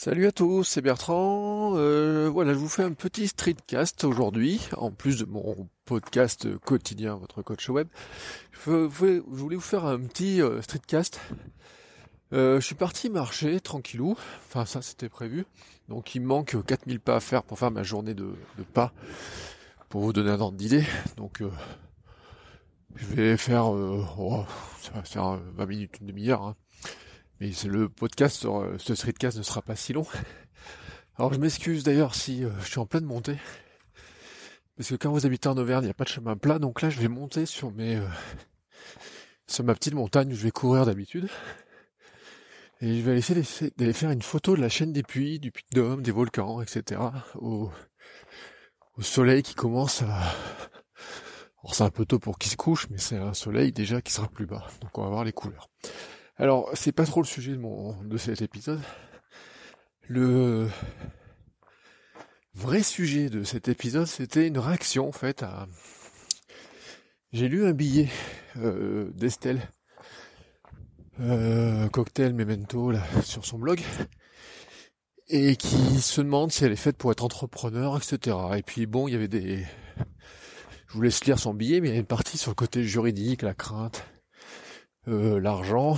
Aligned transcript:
Salut 0.00 0.28
à 0.28 0.30
tous, 0.30 0.62
c'est 0.62 0.80
Bertrand. 0.80 1.72
Euh, 1.74 2.30
voilà, 2.32 2.52
je 2.52 2.58
vous 2.58 2.68
fais 2.68 2.84
un 2.84 2.92
petit 2.92 3.26
streetcast 3.26 4.04
aujourd'hui, 4.04 4.60
en 4.76 4.92
plus 4.92 5.18
de 5.18 5.24
mon 5.24 5.68
podcast 5.86 6.56
quotidien, 6.58 7.16
votre 7.16 7.42
coach 7.42 7.68
web. 7.68 7.88
Je 8.52 8.70
voulais 8.70 9.56
vous 9.56 9.60
faire 9.60 9.86
un 9.86 9.98
petit 9.98 10.40
euh, 10.40 10.62
streetcast. 10.62 11.20
Euh, 12.32 12.60
je 12.60 12.64
suis 12.64 12.76
parti 12.76 13.10
marcher 13.10 13.58
tranquillou, 13.58 14.14
enfin 14.46 14.66
ça 14.66 14.82
c'était 14.82 15.08
prévu. 15.08 15.46
Donc 15.88 16.14
il 16.14 16.20
me 16.20 16.26
manque 16.28 16.56
4000 16.64 17.00
pas 17.00 17.16
à 17.16 17.20
faire 17.20 17.42
pour 17.42 17.58
faire 17.58 17.72
ma 17.72 17.82
journée 17.82 18.14
de, 18.14 18.36
pas, 18.72 18.92
pour 19.88 20.02
vous 20.02 20.12
donner 20.12 20.30
un 20.30 20.40
ordre 20.40 20.56
d'idée. 20.56 20.84
Donc 21.16 21.42
je 22.94 23.04
vais 23.04 23.36
faire, 23.36 23.66
oh, 23.66 24.44
ça 24.80 24.92
va 24.92 25.02
faire 25.02 25.40
20 25.56 25.66
minutes, 25.66 25.98
une 26.00 26.06
demi-heure. 26.06 26.42
Hein. 26.44 26.54
Mais 27.40 27.50
le 27.64 27.88
podcast, 27.88 28.46
ce 28.78 28.94
streetcast 28.94 29.38
ne 29.38 29.42
sera 29.42 29.62
pas 29.62 29.76
si 29.76 29.92
long. 29.92 30.06
Alors 31.16 31.32
je 31.32 31.38
m'excuse 31.38 31.82
d'ailleurs 31.82 32.14
si 32.14 32.44
euh, 32.44 32.50
je 32.60 32.66
suis 32.66 32.78
en 32.78 32.86
pleine 32.86 33.04
montée. 33.04 33.38
Parce 34.76 34.90
que 34.90 34.94
quand 34.94 35.10
vous 35.10 35.26
habitez 35.26 35.48
en 35.48 35.56
Auvergne, 35.56 35.82
il 35.82 35.86
n'y 35.86 35.90
a 35.90 35.94
pas 35.94 36.04
de 36.04 36.08
chemin 36.08 36.36
plat. 36.36 36.60
Donc 36.60 36.80
là, 36.80 36.90
je 36.90 37.00
vais 37.00 37.08
monter 37.08 37.44
sur 37.46 37.72
mes 37.72 37.96
euh, 37.96 38.06
sur 39.48 39.64
ma 39.64 39.74
petite 39.74 39.94
montagne 39.94 40.32
où 40.32 40.36
je 40.36 40.42
vais 40.42 40.52
courir 40.52 40.86
d'habitude. 40.86 41.28
Et 42.80 42.98
je 42.98 43.02
vais 43.02 43.18
essayer 43.18 43.72
d'aller 43.76 43.92
faire 43.92 44.12
une 44.12 44.22
photo 44.22 44.54
de 44.54 44.60
la 44.60 44.68
chaîne 44.68 44.92
des 44.92 45.02
puits, 45.02 45.40
du 45.40 45.50
puy 45.50 45.64
de 45.72 45.80
Dôme, 45.80 46.02
des 46.02 46.12
volcans, 46.12 46.62
etc. 46.62 47.00
Au, 47.34 47.70
au 48.96 49.02
soleil 49.02 49.42
qui 49.42 49.54
commence 49.56 50.02
à... 50.02 50.34
Alors 51.60 51.74
c'est 51.74 51.82
un 51.82 51.90
peu 51.90 52.06
tôt 52.06 52.20
pour 52.20 52.38
qu'il 52.38 52.52
se 52.52 52.56
couche, 52.56 52.88
mais 52.90 52.98
c'est 52.98 53.16
un 53.16 53.34
soleil 53.34 53.72
déjà 53.72 54.00
qui 54.00 54.12
sera 54.12 54.28
plus 54.28 54.46
bas. 54.46 54.68
Donc 54.80 54.96
on 54.96 55.02
va 55.02 55.08
voir 55.08 55.24
les 55.24 55.32
couleurs. 55.32 55.68
Alors, 56.40 56.70
c'est 56.74 56.92
pas 56.92 57.04
trop 57.04 57.20
le 57.20 57.26
sujet 57.26 57.50
de 57.50 57.58
mon 57.58 58.00
de 58.04 58.16
cet 58.16 58.42
épisode. 58.42 58.80
Le 60.06 60.68
vrai 62.54 62.84
sujet 62.84 63.28
de 63.28 63.42
cet 63.42 63.66
épisode, 63.66 64.06
c'était 64.06 64.46
une 64.46 64.58
réaction 64.58 65.08
en 65.08 65.12
fait 65.12 65.42
à. 65.42 65.66
J'ai 67.32 67.48
lu 67.48 67.66
un 67.66 67.72
billet 67.72 68.08
euh, 68.56 69.10
d'Estelle, 69.14 69.60
euh, 71.18 71.88
cocktail 71.88 72.34
memento 72.34 72.92
sur 73.24 73.44
son 73.44 73.58
blog, 73.58 73.80
et 75.26 75.56
qui 75.56 76.00
se 76.00 76.20
demande 76.20 76.52
si 76.52 76.64
elle 76.64 76.72
est 76.72 76.76
faite 76.76 76.98
pour 76.98 77.10
être 77.10 77.24
entrepreneur, 77.24 77.96
etc. 77.96 78.36
Et 78.56 78.62
puis 78.62 78.86
bon, 78.86 79.08
il 79.08 79.12
y 79.12 79.16
avait 79.16 79.26
des. 79.26 79.66
Je 80.86 80.92
vous 80.92 81.02
laisse 81.02 81.24
lire 81.24 81.40
son 81.40 81.52
billet, 81.52 81.80
mais 81.80 81.88
il 81.88 81.94
y 81.94 81.96
a 81.96 82.00
une 82.00 82.06
partie 82.06 82.38
sur 82.38 82.52
le 82.52 82.54
côté 82.54 82.84
juridique, 82.84 83.42
la 83.42 83.54
crainte 83.54 84.04
euh, 85.08 85.40
l'argent, 85.40 85.96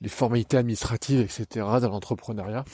les 0.00 0.08
formalités 0.08 0.56
administratives, 0.56 1.20
etc. 1.20 1.46
dans 1.54 1.90
l'entrepreneuriat. 1.90 2.64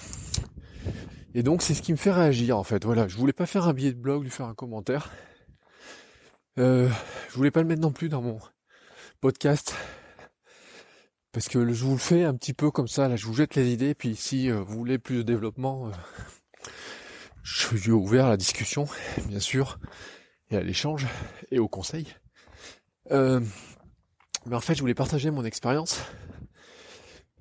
Et 1.34 1.42
donc 1.42 1.62
c'est 1.62 1.74
ce 1.74 1.82
qui 1.82 1.92
me 1.92 1.98
fait 1.98 2.10
réagir 2.10 2.56
en 2.56 2.64
fait. 2.64 2.84
Voilà, 2.84 3.06
je 3.06 3.16
voulais 3.16 3.34
pas 3.34 3.46
faire 3.46 3.68
un 3.68 3.74
billet 3.74 3.92
de 3.92 3.98
blog, 3.98 4.22
lui 4.24 4.30
faire 4.30 4.46
un 4.46 4.54
commentaire. 4.54 5.10
Euh, 6.58 6.88
je 7.28 7.34
voulais 7.34 7.50
pas 7.50 7.60
le 7.60 7.68
mettre 7.68 7.82
non 7.82 7.92
plus 7.92 8.08
dans 8.08 8.22
mon 8.22 8.38
podcast. 9.20 9.76
Parce 11.32 11.48
que 11.48 11.70
je 11.72 11.84
vous 11.84 11.92
le 11.92 11.98
fais 11.98 12.24
un 12.24 12.34
petit 12.34 12.54
peu 12.54 12.70
comme 12.70 12.88
ça, 12.88 13.08
là 13.08 13.16
je 13.16 13.26
vous 13.26 13.34
jette 13.34 13.54
les 13.56 13.70
idées, 13.70 13.94
puis 13.94 14.16
si 14.16 14.50
euh, 14.50 14.62
vous 14.62 14.78
voulez 14.78 14.98
plus 14.98 15.18
de 15.18 15.22
développement, 15.22 15.90
je 17.42 17.76
suis 17.76 17.90
ouvert 17.90 18.26
à 18.26 18.30
la 18.30 18.36
discussion, 18.38 18.88
bien 19.26 19.38
sûr, 19.38 19.78
et 20.50 20.56
à 20.56 20.62
l'échange, 20.62 21.06
et 21.50 21.58
au 21.58 21.68
conseil. 21.68 22.06
Mais 24.48 24.56
en 24.56 24.60
fait, 24.60 24.74
je 24.74 24.80
voulais 24.80 24.94
partager 24.94 25.30
mon 25.30 25.44
expérience. 25.44 26.00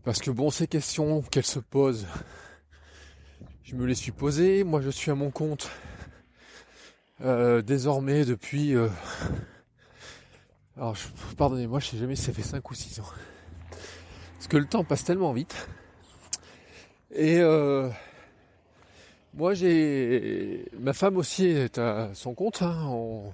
Parce 0.03 0.19
que 0.19 0.29
bon, 0.29 0.49
ces 0.49 0.67
questions 0.67 1.21
qu'elles 1.21 1.45
se 1.45 1.59
posent, 1.59 2.05
je 3.63 3.75
me 3.75 3.85
les 3.85 3.95
suis 3.95 4.11
posées. 4.11 4.65
Moi, 4.65 4.81
je 4.81 4.89
suis 4.89 5.09
à 5.09 5.15
mon 5.15 5.31
compte 5.31 5.69
euh, 7.21 7.61
désormais 7.61 8.25
depuis... 8.25 8.75
Euh, 8.75 8.89
alors, 10.75 10.97
pardonnez-moi, 11.37 11.79
je 11.79 11.87
sais 11.87 11.97
jamais 11.97 12.17
si 12.17 12.23
ça 12.23 12.33
fait 12.33 12.41
5 12.41 12.69
ou 12.69 12.73
6 12.73 12.99
ans. 12.99 13.05
Parce 14.33 14.47
que 14.49 14.57
le 14.57 14.65
temps 14.65 14.83
passe 14.83 15.05
tellement 15.05 15.31
vite. 15.31 15.55
Et 17.15 17.37
euh, 17.39 17.89
moi, 19.33 19.53
j'ai... 19.53 20.65
Ma 20.77 20.91
femme 20.91 21.15
aussi 21.15 21.45
est 21.45 21.77
à 21.77 22.13
son 22.13 22.33
compte. 22.33 22.61
Hein, 22.61 23.31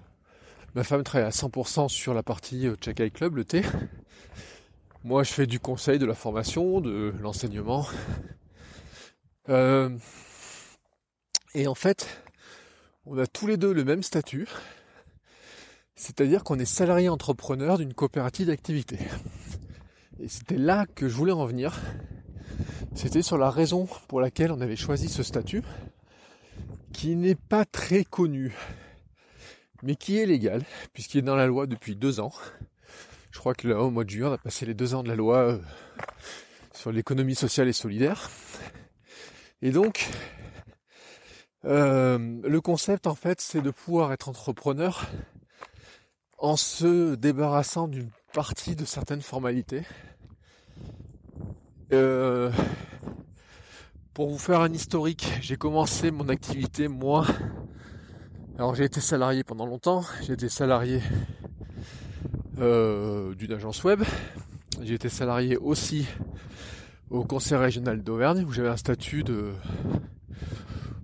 Ma 0.75 0.83
femme 0.83 1.03
travaille 1.03 1.27
à 1.27 1.31
100% 1.31 1.87
sur 1.87 2.15
la 2.15 2.23
partie 2.23 2.65
euh, 2.67 2.75
Check 2.75 3.13
Club, 3.13 3.35
le 3.35 3.45
thé. 3.45 3.61
Moi, 5.03 5.23
je 5.23 5.31
fais 5.31 5.45
du 5.45 5.59
conseil, 5.59 5.99
de 5.99 6.05
la 6.05 6.15
formation, 6.15 6.81
de 6.81 7.13
l'enseignement. 7.21 7.85
Euh, 9.49 9.95
et 11.53 11.67
en 11.67 11.75
fait, 11.75 12.07
on 13.05 13.19
a 13.19 13.27
tous 13.27 13.45
les 13.45 13.57
deux 13.57 13.71
le 13.71 13.83
même 13.83 14.01
statut. 14.01 14.47
C'est-à-dire 15.95 16.43
qu'on 16.43 16.57
est 16.57 16.65
salarié 16.65 17.07
entrepreneur 17.07 17.77
d'une 17.77 17.93
coopérative 17.93 18.47
d'activité. 18.47 18.97
Et 20.19 20.27
c'était 20.27 20.57
là 20.57 20.87
que 20.87 21.07
je 21.07 21.13
voulais 21.13 21.33
en 21.33 21.45
venir. 21.45 21.79
C'était 22.95 23.21
sur 23.21 23.37
la 23.37 23.51
raison 23.51 23.87
pour 24.07 24.21
laquelle 24.21 24.51
on 24.51 24.61
avait 24.61 24.75
choisi 24.75 25.07
ce 25.07 25.21
statut, 25.21 25.61
qui 26.93 27.15
n'est 27.15 27.35
pas 27.35 27.65
très 27.65 28.03
connu 28.03 28.55
mais 29.83 29.95
qui 29.95 30.17
est 30.17 30.25
légal, 30.25 30.63
puisqu'il 30.93 31.19
est 31.19 31.23
dans 31.23 31.35
la 31.35 31.45
loi 31.45 31.67
depuis 31.67 31.95
deux 31.95 32.19
ans. 32.19 32.33
Je 33.31 33.39
crois 33.39 33.53
que 33.53 33.67
là, 33.67 33.79
au 33.79 33.91
mois 33.91 34.03
de 34.03 34.09
juin, 34.09 34.29
on 34.29 34.33
a 34.33 34.37
passé 34.37 34.65
les 34.65 34.73
deux 34.73 34.95
ans 34.95 35.03
de 35.03 35.09
la 35.09 35.15
loi 35.15 35.37
euh, 35.37 35.57
sur 36.73 36.91
l'économie 36.91 37.35
sociale 37.35 37.67
et 37.67 37.73
solidaire. 37.73 38.29
Et 39.61 39.71
donc, 39.71 40.09
euh, 41.65 42.39
le 42.43 42.61
concept, 42.61 43.07
en 43.07 43.15
fait, 43.15 43.41
c'est 43.41 43.61
de 43.61 43.71
pouvoir 43.71 44.13
être 44.13 44.29
entrepreneur 44.29 45.05
en 46.37 46.55
se 46.55 47.15
débarrassant 47.15 47.87
d'une 47.87 48.09
partie 48.33 48.75
de 48.75 48.85
certaines 48.85 49.21
formalités. 49.21 49.83
Euh, 51.91 52.51
pour 54.13 54.29
vous 54.29 54.37
faire 54.37 54.61
un 54.61 54.73
historique, 54.73 55.27
j'ai 55.41 55.57
commencé 55.57 56.11
mon 56.11 56.29
activité, 56.29 56.87
moi, 56.87 57.25
alors 58.57 58.75
j'ai 58.75 58.83
été 58.83 59.01
salarié 59.01 59.43
pendant 59.43 59.65
longtemps, 59.65 60.03
j'ai 60.21 60.33
été 60.33 60.47
salarié 60.47 61.01
euh, 62.59 63.33
d'une 63.33 63.51
agence 63.51 63.83
web, 63.83 64.03
j'ai 64.81 64.93
été 64.93 65.09
salarié 65.09 65.57
aussi 65.57 66.07
au 67.09 67.23
conseil 67.23 67.57
régional 67.57 68.03
d'Auvergne 68.03 68.45
où 68.47 68.51
j'avais 68.51 68.69
un 68.69 68.77
statut 68.77 69.23
de 69.23 69.53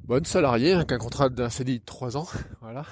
bonne 0.04 0.26
salarié, 0.26 0.74
avec 0.74 0.92
un 0.92 1.00
contrat 1.00 1.30
d'un 1.30 1.50
CDI 1.50 1.80
de 1.80 1.86
3 1.86 2.18
ans, 2.18 2.28
voilà, 2.62 2.86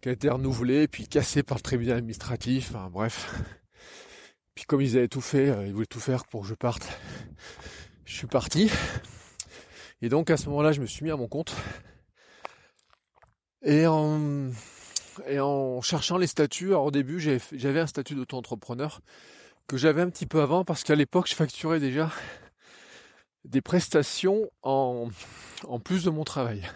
qui 0.00 0.08
a 0.08 0.12
été 0.12 0.28
renouvelé 0.28 0.88
puis 0.88 1.06
cassé 1.06 1.44
par 1.44 1.58
le 1.58 1.62
tribunal 1.62 1.98
administratif, 1.98 2.72
enfin 2.74 2.90
bref. 2.90 3.32
Puis 4.56 4.64
comme 4.64 4.80
ils 4.80 4.96
avaient 4.98 5.08
tout 5.08 5.20
fait, 5.20 5.50
euh, 5.50 5.66
ils 5.66 5.72
voulaient 5.72 5.86
tout 5.86 6.00
faire 6.00 6.26
pour 6.26 6.42
que 6.42 6.48
je 6.48 6.54
parte, 6.54 6.88
je 8.04 8.14
suis 8.14 8.26
parti. 8.26 8.70
Et 10.02 10.08
donc 10.08 10.30
à 10.30 10.36
ce 10.36 10.48
moment-là, 10.48 10.72
je 10.72 10.80
me 10.80 10.86
suis 10.86 11.04
mis 11.04 11.12
à 11.12 11.16
mon 11.16 11.28
compte. 11.28 11.54
Et 13.64 13.86
en, 13.86 14.50
et 15.26 15.38
en 15.38 15.80
cherchant 15.82 16.18
les 16.18 16.26
statuts, 16.26 16.68
alors 16.68 16.86
au 16.86 16.90
début 16.90 17.20
j'avais 17.20 17.80
un 17.80 17.86
statut 17.86 18.14
d'auto-entrepreneur 18.14 19.00
que 19.68 19.76
j'avais 19.76 20.02
un 20.02 20.10
petit 20.10 20.26
peu 20.26 20.40
avant 20.40 20.64
parce 20.64 20.82
qu'à 20.82 20.96
l'époque 20.96 21.28
je 21.28 21.34
facturais 21.34 21.78
déjà 21.78 22.10
des 23.44 23.60
prestations 23.60 24.50
en, 24.62 25.08
plus 25.84 26.04
de 26.04 26.10
mon 26.10 26.24
travail. 26.24 26.68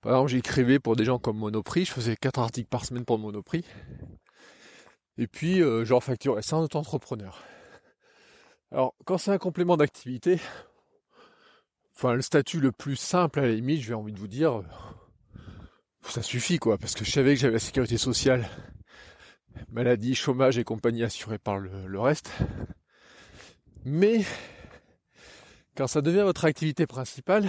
Par 0.00 0.12
exemple 0.12 0.30
j'écrivais 0.30 0.78
pour 0.78 0.94
des 0.94 1.04
gens 1.04 1.18
comme 1.18 1.38
Monoprix, 1.38 1.86
je 1.86 1.92
faisais 1.92 2.16
4 2.16 2.38
articles 2.38 2.68
par 2.68 2.84
semaine 2.84 3.04
pour 3.04 3.18
Monoprix. 3.18 3.64
Et 5.18 5.26
puis 5.26 5.60
euh, 5.60 5.84
j'en 5.84 6.00
facturais 6.00 6.42
ça 6.42 6.56
en 6.56 6.62
auto-entrepreneur. 6.62 7.42
Alors 8.70 8.94
quand 9.04 9.18
c'est 9.18 9.32
un 9.32 9.38
complément 9.38 9.76
d'activité, 9.76 10.38
enfin 11.96 12.14
le 12.14 12.22
statut 12.22 12.60
le 12.60 12.70
plus 12.70 12.96
simple 12.96 13.40
à 13.40 13.42
la 13.42 13.52
limite, 13.52 13.82
j'ai 13.82 13.94
envie 13.94 14.12
de 14.12 14.18
vous 14.20 14.28
dire, 14.28 14.62
ça 16.10 16.22
suffit 16.22 16.58
quoi, 16.58 16.78
parce 16.78 16.94
que 16.94 17.04
je 17.04 17.10
savais 17.10 17.34
que 17.34 17.40
j'avais 17.40 17.54
la 17.54 17.58
sécurité 17.58 17.98
sociale, 17.98 18.48
maladie, 19.70 20.14
chômage 20.14 20.58
et 20.58 20.64
compagnie 20.64 21.02
assurée 21.02 21.38
par 21.38 21.58
le, 21.58 22.00
reste. 22.00 22.30
Mais 23.84 24.24
quand 25.76 25.86
ça 25.86 26.02
devient 26.02 26.22
votre 26.22 26.44
activité 26.44 26.86
principale, 26.86 27.48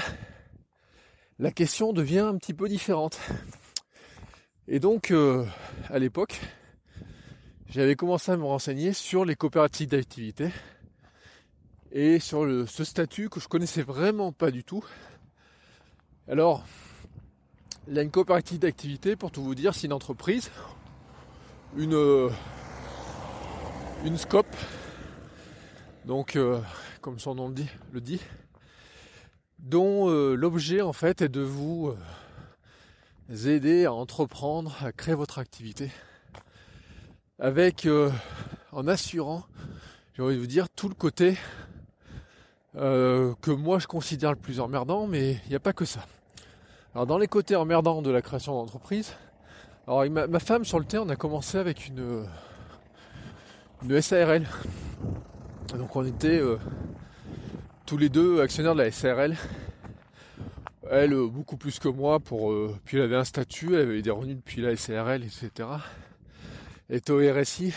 la 1.39 1.51
question 1.51 1.93
devient 1.93 2.19
un 2.19 2.37
petit 2.37 2.53
peu 2.53 2.67
différente. 2.67 3.19
Et 4.67 4.79
donc, 4.79 5.11
euh, 5.11 5.45
à 5.89 5.99
l'époque, 5.99 6.39
j'avais 7.69 7.95
commencé 7.95 8.31
à 8.31 8.37
me 8.37 8.43
renseigner 8.43 8.93
sur 8.93 9.23
les 9.23 9.35
coopératives 9.35 9.89
d'activité 9.89 10.49
et 11.91 12.19
sur 12.19 12.45
le, 12.45 12.65
ce 12.65 12.83
statut 12.83 13.29
que 13.29 13.39
je 13.39 13.47
connaissais 13.47 13.81
vraiment 13.81 14.31
pas 14.31 14.51
du 14.51 14.63
tout. 14.63 14.83
Alors, 16.27 16.65
il 17.89 17.95
y 17.95 17.99
a 17.99 18.01
une 18.01 18.11
coopérative 18.11 18.59
d'activité, 18.59 19.15
pour 19.15 19.31
tout 19.31 19.41
vous 19.41 19.55
dire, 19.55 19.73
c'est 19.73 19.87
une 19.87 19.93
entreprise, 19.93 20.51
une, 21.77 21.93
euh, 21.93 22.29
scope, 24.17 24.55
donc 26.05 26.35
euh, 26.35 26.59
comme 27.01 27.17
son 27.19 27.35
nom 27.35 27.47
le 27.47 27.53
dit, 27.53 27.69
le 27.93 28.01
dit. 28.01 28.21
Dont 29.59 30.09
euh, 30.09 30.35
l'objet 30.35 30.81
en 30.81 30.93
fait 30.93 31.21
est 31.21 31.29
de 31.29 31.41
vous 31.41 31.93
aider 33.45 33.85
à 33.85 33.93
entreprendre, 33.93 34.75
à 34.83 34.91
créer 34.91 35.15
votre 35.15 35.39
activité, 35.39 35.91
avec 37.39 37.87
en 38.71 38.87
assurant, 38.87 39.43
j'ai 40.13 40.23
envie 40.23 40.35
de 40.35 40.39
vous 40.39 40.47
dire, 40.47 40.69
tout 40.69 40.89
le 40.89 40.95
côté 40.95 41.37
que 42.73 43.51
moi 43.51 43.79
je 43.79 43.87
considère 43.87 44.31
le 44.31 44.37
plus 44.37 44.59
emmerdant, 44.59 45.07
mais 45.07 45.39
il 45.45 45.49
n'y 45.49 45.55
a 45.55 45.59
pas 45.59 45.73
que 45.73 45.85
ça. 45.85 46.05
Alors 46.97 47.05
dans 47.05 47.19
les 47.19 47.27
côtés 47.27 47.55
emmerdants 47.55 48.01
de 48.01 48.09
la 48.09 48.23
création 48.23 48.55
d'entreprise, 48.55 49.13
alors 49.85 50.09
ma, 50.09 50.39
femme 50.39 50.65
sur 50.65 50.79
le 50.79 50.85
terrain, 50.85 51.03
on 51.05 51.09
a 51.09 51.15
commencé 51.15 51.59
avec 51.59 51.89
une, 51.89 52.25
une 53.83 54.01
SARL. 54.01 54.47
Donc 55.77 55.95
on 55.95 56.03
était 56.03 56.39
euh, 56.39 56.57
tous 57.85 57.97
les 57.97 58.09
deux 58.09 58.41
actionnaires 58.41 58.73
de 58.73 58.81
la 58.81 58.89
SARL. 58.89 59.37
Elle 60.89 61.13
euh, 61.13 61.27
beaucoup 61.27 61.55
plus 61.55 61.77
que 61.77 61.87
moi 61.87 62.19
pour 62.19 62.51
euh, 62.51 62.75
puis 62.83 62.97
elle 62.97 63.03
avait 63.03 63.15
un 63.15 63.25
statut, 63.25 63.75
elle 63.75 63.81
avait 63.81 64.01
des 64.01 64.09
revenus 64.09 64.37
depuis 64.37 64.61
la 64.61 64.75
SARL, 64.75 65.23
etc. 65.23 65.69
Elle 66.89 66.95
était 66.95 67.11
au 67.11 67.19
RSI. 67.19 67.75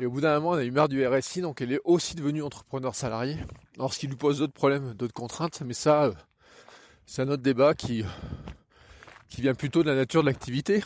Et 0.00 0.06
au 0.06 0.10
bout 0.10 0.22
d'un 0.22 0.40
moment, 0.40 0.52
on 0.52 0.54
a 0.54 0.64
eu 0.64 0.70
marre 0.70 0.88
du 0.88 1.06
RSI, 1.06 1.42
donc 1.42 1.60
elle 1.60 1.72
est 1.72 1.82
aussi 1.84 2.14
devenue 2.14 2.42
entrepreneur 2.42 2.94
salarié. 2.94 3.36
Alors 3.76 3.92
ce 3.92 3.98
qui 3.98 4.06
lui 4.06 4.16
pose 4.16 4.38
d'autres 4.38 4.54
problèmes, 4.54 4.94
d'autres 4.94 5.12
contraintes, 5.12 5.60
mais 5.66 5.74
ça, 5.74 6.12
c'est 7.06 7.22
un 7.22 7.28
autre 7.28 7.42
débat 7.42 7.74
qui, 7.74 8.04
vient 9.38 9.54
plutôt 9.54 9.82
de 9.82 9.90
la 9.90 9.96
nature 9.96 10.22
de 10.22 10.26
l'activité. 10.26 10.82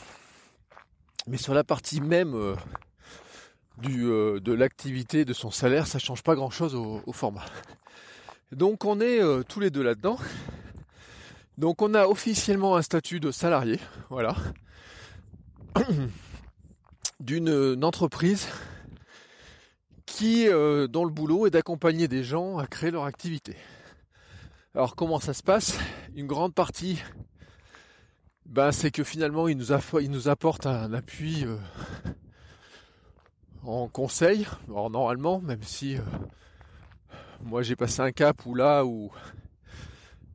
Mais 1.27 1.37
sur 1.37 1.55
la 1.55 1.65
partie 1.65 2.01
même 2.01 2.35
euh, 2.35 2.57
euh, 3.87 4.41
de 4.41 4.53
l'activité, 4.53 5.25
de 5.25 5.33
son 5.33 5.51
salaire, 5.51 5.87
ça 5.87 5.99
change 5.99 6.23
pas 6.23 6.35
grand 6.35 6.51
chose 6.51 6.75
au, 6.75 7.13
format. 7.13 7.45
Donc 8.53 8.85
on 8.85 9.01
est 9.01 9.21
euh, 9.21 9.43
tous 9.47 9.61
les 9.61 9.71
deux 9.71 9.83
là-dedans. 9.83 10.19
Donc 11.59 11.83
on 11.83 11.95
a 11.95 12.07
officiellement 12.07 12.77
un 12.77 12.83
statut 12.83 13.21
de 13.21 13.31
salarié, 13.31 13.79
voilà, 14.11 14.37
d'une 17.21 17.85
entreprise 17.85 18.49
qui, 20.07 20.47
dont 20.47 21.05
le 21.05 21.11
boulot 21.11 21.47
est 21.47 21.51
d'accompagner 21.51 22.09
des 22.09 22.23
gens 22.23 22.59
à 22.59 22.67
créer 22.67 22.93
leur 22.93 23.05
activité. 23.05 23.57
Alors 24.79 24.95
comment 24.95 25.19
ça 25.19 25.35
se 25.35 25.43
passe? 25.43 25.77
Une 26.15 26.29
grande 26.29 26.55
partie, 26.55 27.03
ben, 28.47 28.71
c'est 28.71 28.93
que 28.93 29.03
finalement 29.03 29.49
il 29.49 29.57
nous, 29.57 29.73
il 29.73 30.29
apporte 30.29 30.67
un 30.67 30.93
appui 30.93 31.45
euh, 31.45 31.57
en 33.65 33.89
conseil. 33.89 34.47
Alors 34.69 34.89
normalement, 34.89 35.41
même 35.41 35.65
si 35.65 35.97
euh, 35.97 36.03
moi 37.43 37.63
j'ai 37.63 37.75
passé 37.75 38.03
un 38.03 38.13
cap 38.13 38.47
où 38.47 38.55
là 38.55 38.85
où 38.85 39.11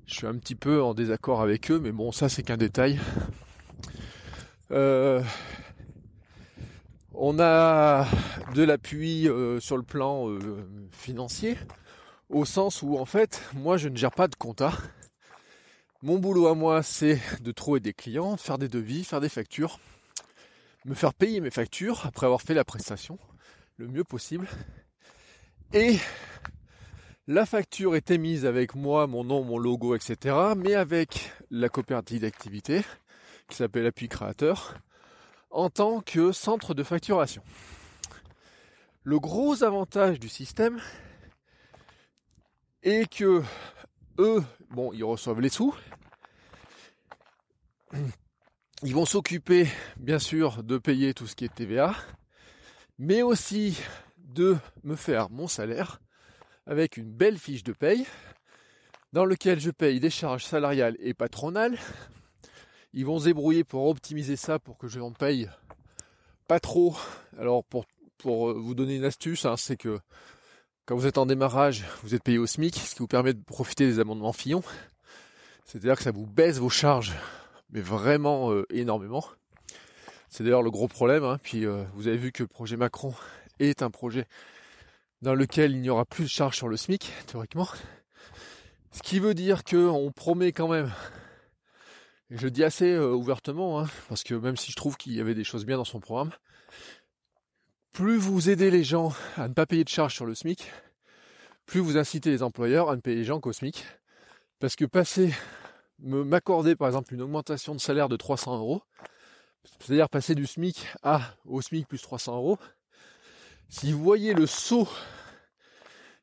je 0.07 0.15
suis 0.15 0.27
un 0.27 0.37
petit 0.37 0.55
peu 0.55 0.83
en 0.83 0.93
désaccord 0.93 1.41
avec 1.41 1.71
eux, 1.71 1.79
mais 1.79 1.93
bon 1.93 2.11
ça 2.11 2.27
c'est 2.27 2.43
qu'un 2.43 2.57
détail. 2.57 2.99
Euh, 4.71 5.23
on 7.13 7.39
a 7.39 8.09
de 8.55 8.63
l'appui 8.63 9.29
sur 9.61 9.77
le 9.77 9.83
plan 9.83 10.27
financier 10.91 11.57
au 12.33 12.45
sens 12.45 12.81
où 12.81 12.97
en 12.97 13.05
fait, 13.05 13.41
moi 13.53 13.77
je 13.77 13.87
ne 13.87 13.95
gère 13.95 14.11
pas 14.11 14.27
de 14.27 14.35
compta. 14.35 14.73
Mon 16.01 16.19
boulot 16.19 16.47
à 16.47 16.55
moi, 16.55 16.83
c'est 16.83 17.21
de 17.41 17.51
trouver 17.53 17.79
des 17.79 17.93
clients, 17.93 18.35
faire 18.35 18.57
des 18.57 18.67
devis, 18.67 19.05
faire 19.05 19.21
des 19.21 19.29
factures, 19.29 19.79
me 20.83 20.95
faire 20.95 21.13
payer 21.13 21.39
mes 21.39 21.51
factures 21.51 22.05
après 22.05 22.25
avoir 22.25 22.41
fait 22.41 22.53
la 22.53 22.65
prestation 22.65 23.17
le 23.77 23.87
mieux 23.87 24.03
possible. 24.03 24.47
Et 25.73 25.97
la 27.27 27.45
facture 27.45 27.95
est 27.95 28.11
émise 28.11 28.45
avec 28.45 28.75
moi, 28.75 29.07
mon 29.07 29.23
nom, 29.23 29.43
mon 29.43 29.57
logo, 29.57 29.95
etc. 29.95 30.35
Mais 30.57 30.75
avec 30.75 31.31
la 31.49 31.69
coopérative 31.69 32.21
d'activité 32.21 32.81
qui 33.47 33.57
s'appelle 33.57 33.85
Appui 33.85 34.07
Créateur 34.07 34.75
en 35.49 35.69
tant 35.69 36.01
que 36.01 36.31
centre 36.31 36.73
de 36.73 36.83
facturation. 36.83 37.43
Le 39.03 39.19
gros 39.19 39.63
avantage 39.63 40.19
du 40.19 40.29
système, 40.29 40.79
et 42.83 43.05
que 43.07 43.41
eux, 44.19 44.43
bon, 44.69 44.91
ils 44.93 45.03
reçoivent 45.03 45.39
les 45.39 45.49
sous. 45.49 45.75
Ils 48.83 48.93
vont 48.93 49.05
s'occuper, 49.05 49.67
bien 49.97 50.19
sûr, 50.19 50.63
de 50.63 50.77
payer 50.77 51.13
tout 51.13 51.25
ce 51.25 51.35
qui 51.35 51.45
est 51.45 51.53
TVA, 51.53 51.95
mais 52.99 53.21
aussi 53.21 53.79
de 54.17 54.57
me 54.83 54.95
faire 54.95 55.29
mon 55.29 55.47
salaire 55.47 56.01
avec 56.65 56.97
une 56.97 57.11
belle 57.11 57.37
fiche 57.37 57.63
de 57.63 57.73
paye 57.73 58.05
dans 59.13 59.25
lequel 59.25 59.59
je 59.59 59.71
paye 59.71 59.99
des 59.99 60.09
charges 60.09 60.43
salariales 60.43 60.97
et 60.99 61.13
patronales. 61.13 61.77
Ils 62.93 63.05
vont 63.05 63.19
se 63.19 63.25
débrouiller 63.25 63.63
pour 63.63 63.87
optimiser 63.87 64.35
ça 64.35 64.59
pour 64.59 64.77
que 64.77 64.87
je 64.87 64.99
n'en 64.99 65.11
paye 65.11 65.49
pas 66.47 66.59
trop. 66.59 66.95
Alors 67.37 67.63
pour, 67.63 67.85
pour 68.17 68.53
vous 68.53 68.75
donner 68.75 68.95
une 68.95 69.05
astuce, 69.05 69.45
hein, 69.45 69.55
c'est 69.55 69.77
que 69.77 69.99
quand 70.85 70.95
vous 70.95 71.07
êtes 71.07 71.17
en 71.17 71.25
démarrage, 71.25 71.85
vous 72.03 72.13
êtes 72.13 72.23
payé 72.23 72.37
au 72.37 72.45
SMIC, 72.45 72.75
ce 72.75 72.93
qui 72.93 72.99
vous 72.99 73.07
permet 73.07 73.33
de 73.33 73.41
profiter 73.41 73.85
des 73.85 73.99
amendements 73.99 74.33
Fillon. 74.33 74.63
C'est-à-dire 75.65 75.95
que 75.95 76.03
ça 76.03 76.11
vous 76.11 76.25
baisse 76.25 76.57
vos 76.57 76.69
charges, 76.69 77.13
mais 77.69 77.79
vraiment 77.79 78.51
euh, 78.51 78.65
énormément. 78.69 79.25
C'est 80.29 80.43
d'ailleurs 80.43 80.61
le 80.61 80.71
gros 80.71 80.89
problème. 80.89 81.23
Hein. 81.23 81.37
Puis 81.41 81.65
euh, 81.65 81.83
vous 81.93 82.07
avez 82.07 82.17
vu 82.17 82.31
que 82.31 82.43
le 82.43 82.47
projet 82.47 82.75
Macron 82.75 83.13
est 83.59 83.81
un 83.81 83.89
projet 83.89 84.25
dans 85.21 85.35
lequel 85.35 85.71
il 85.71 85.81
n'y 85.81 85.89
aura 85.89 86.03
plus 86.03 86.25
de 86.25 86.29
charges 86.29 86.57
sur 86.57 86.67
le 86.67 86.75
SMIC, 86.75 87.13
théoriquement. 87.27 87.67
Ce 88.91 89.01
qui 89.01 89.19
veut 89.19 89.33
dire 89.33 89.63
qu'on 89.63 90.11
promet 90.11 90.51
quand 90.51 90.67
même, 90.67 90.91
et 92.29 92.37
je 92.37 92.43
le 92.43 92.51
dis 92.51 92.63
assez 92.63 92.91
euh, 92.91 93.13
ouvertement, 93.13 93.79
hein, 93.79 93.87
parce 94.09 94.23
que 94.23 94.33
même 94.33 94.57
si 94.57 94.71
je 94.71 94.75
trouve 94.75 94.97
qu'il 94.97 95.13
y 95.13 95.21
avait 95.21 95.35
des 95.35 95.45
choses 95.45 95.65
bien 95.65 95.77
dans 95.77 95.85
son 95.85 96.01
programme, 96.01 96.31
plus 97.93 98.17
vous 98.17 98.49
aidez 98.49 98.71
les 98.71 98.83
gens 98.83 99.13
à 99.37 99.47
ne 99.47 99.53
pas 99.53 99.67
payer 99.67 99.83
de 99.83 99.89
charges 99.89 100.15
sur 100.15 100.25
le 100.25 100.33
SMIC, 100.33 100.71
plus 101.67 101.79
vous 101.79 101.95
incitez 101.95 102.31
les 102.31 102.41
employeurs 102.41 102.89
à 102.89 102.95
ne 102.95 103.01
payer 103.01 103.17
les 103.17 103.23
gens 103.23 103.39
qu'au 103.39 103.53
SMIC. 103.53 103.85
Parce 104.59 104.75
que 104.75 104.85
passer, 104.85 105.31
m'accorder 105.99 106.75
par 106.75 106.87
exemple 106.87 107.13
une 107.13 107.21
augmentation 107.21 107.75
de 107.75 107.79
salaire 107.79 108.09
de 108.09 108.15
300 108.15 108.57
euros, 108.57 108.81
c'est-à-dire 109.79 110.09
passer 110.09 110.33
du 110.33 110.47
SMIC 110.47 110.87
à 111.03 111.21
au 111.45 111.61
SMIC 111.61 111.87
plus 111.87 112.01
300 112.01 112.35
euros, 112.35 112.57
si 113.69 113.91
vous 113.91 114.03
voyez 114.03 114.33
le 114.33 114.47
saut 114.47 114.89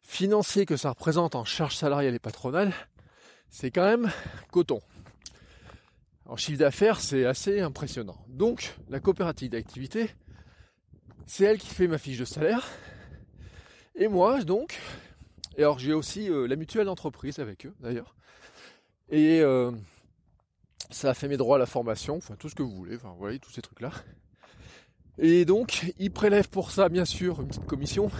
financier 0.03 0.67
que 0.67 0.77
ça 0.77 0.91
représente 0.91 1.37
en 1.37 1.45
charges 1.45 1.77
salariales 1.77 2.17
et 2.17 2.19
patronales, 2.19 2.73
c'est 3.49 3.71
quand 3.71 3.85
même 3.85 4.11
coton. 4.51 4.81
En 6.27 6.37
chiffre 6.37 6.59
d'affaires, 6.59 7.01
c'est 7.01 7.27
assez 7.27 7.61
impressionnant. 7.61 8.19
Donc, 8.29 8.75
la 8.89 8.99
coopérative 8.99 9.51
d'activité, 9.51 10.11
c'est 11.31 11.45
elle 11.45 11.59
qui 11.59 11.69
fait 11.69 11.87
ma 11.87 11.97
fiche 11.97 12.19
de 12.19 12.25
salaire. 12.25 12.67
Et 13.95 14.09
moi, 14.09 14.43
donc, 14.43 14.81
et 15.57 15.61
alors 15.61 15.79
j'ai 15.79 15.93
aussi 15.93 16.29
euh, 16.29 16.49
la 16.49 16.57
mutuelle 16.57 16.87
d'entreprise 16.87 17.39
avec 17.39 17.67
eux, 17.67 17.75
d'ailleurs. 17.79 18.17
Et 19.11 19.41
euh, 19.41 19.71
ça 20.91 21.11
a 21.11 21.15
fait 21.15 21.29
mes 21.29 21.37
droits 21.37 21.55
à 21.55 21.59
la 21.61 21.67
formation, 21.67 22.17
enfin 22.17 22.35
tout 22.37 22.49
ce 22.49 22.57
que 22.57 22.65
vous 22.65 22.73
voulez, 22.73 22.97
enfin 22.97 23.11
vous 23.11 23.19
voyez, 23.19 23.39
tous 23.39 23.53
ces 23.53 23.63
trucs-là. 23.63 23.93
Et 25.19 25.45
donc, 25.45 25.95
ils 26.01 26.11
prélèvent 26.11 26.49
pour 26.49 26.73
ça, 26.73 26.89
bien 26.89 27.05
sûr, 27.05 27.41
une 27.41 27.47
petite 27.47 27.67
commission. 27.67 28.11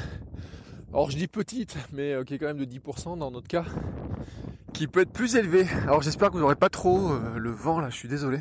Alors 0.93 1.11
je 1.11 1.17
dis 1.17 1.27
petite, 1.27 1.77
mais 1.93 2.13
euh, 2.13 2.23
qui 2.23 2.35
est 2.35 2.39
quand 2.39 2.47
même 2.47 2.65
de 2.65 2.65
10% 2.65 3.19
dans 3.19 3.33
notre 3.33 3.49
cas, 3.49 3.65
qui 4.73 4.87
peut 4.87 5.01
être 5.01 5.13
plus 5.13 5.35
élevée. 5.35 5.67
Alors 5.83 6.01
j'espère 6.03 6.29
que 6.29 6.35
vous 6.35 6.41
n'aurez 6.41 6.55
pas 6.55 6.71
trop 6.71 7.13
le 7.37 7.51
vent 7.51 7.81
là, 7.81 7.91
je 7.91 7.97
suis 7.97 8.09
désolé 8.09 8.39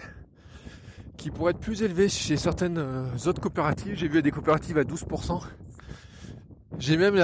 qui 1.19 1.31
pourrait 1.31 1.51
être 1.51 1.59
plus 1.59 1.83
élevé 1.83 2.07
chez 2.07 2.37
certaines 2.37 2.77
euh, 2.77 3.05
autres 3.27 3.41
coopératives. 3.41 3.95
J'ai 3.95 4.07
vu 4.07 4.21
des 4.21 4.31
coopératives 4.31 4.77
à 4.77 4.83
12%. 4.83 5.41
J'ai 6.79 6.95
même 6.95 7.15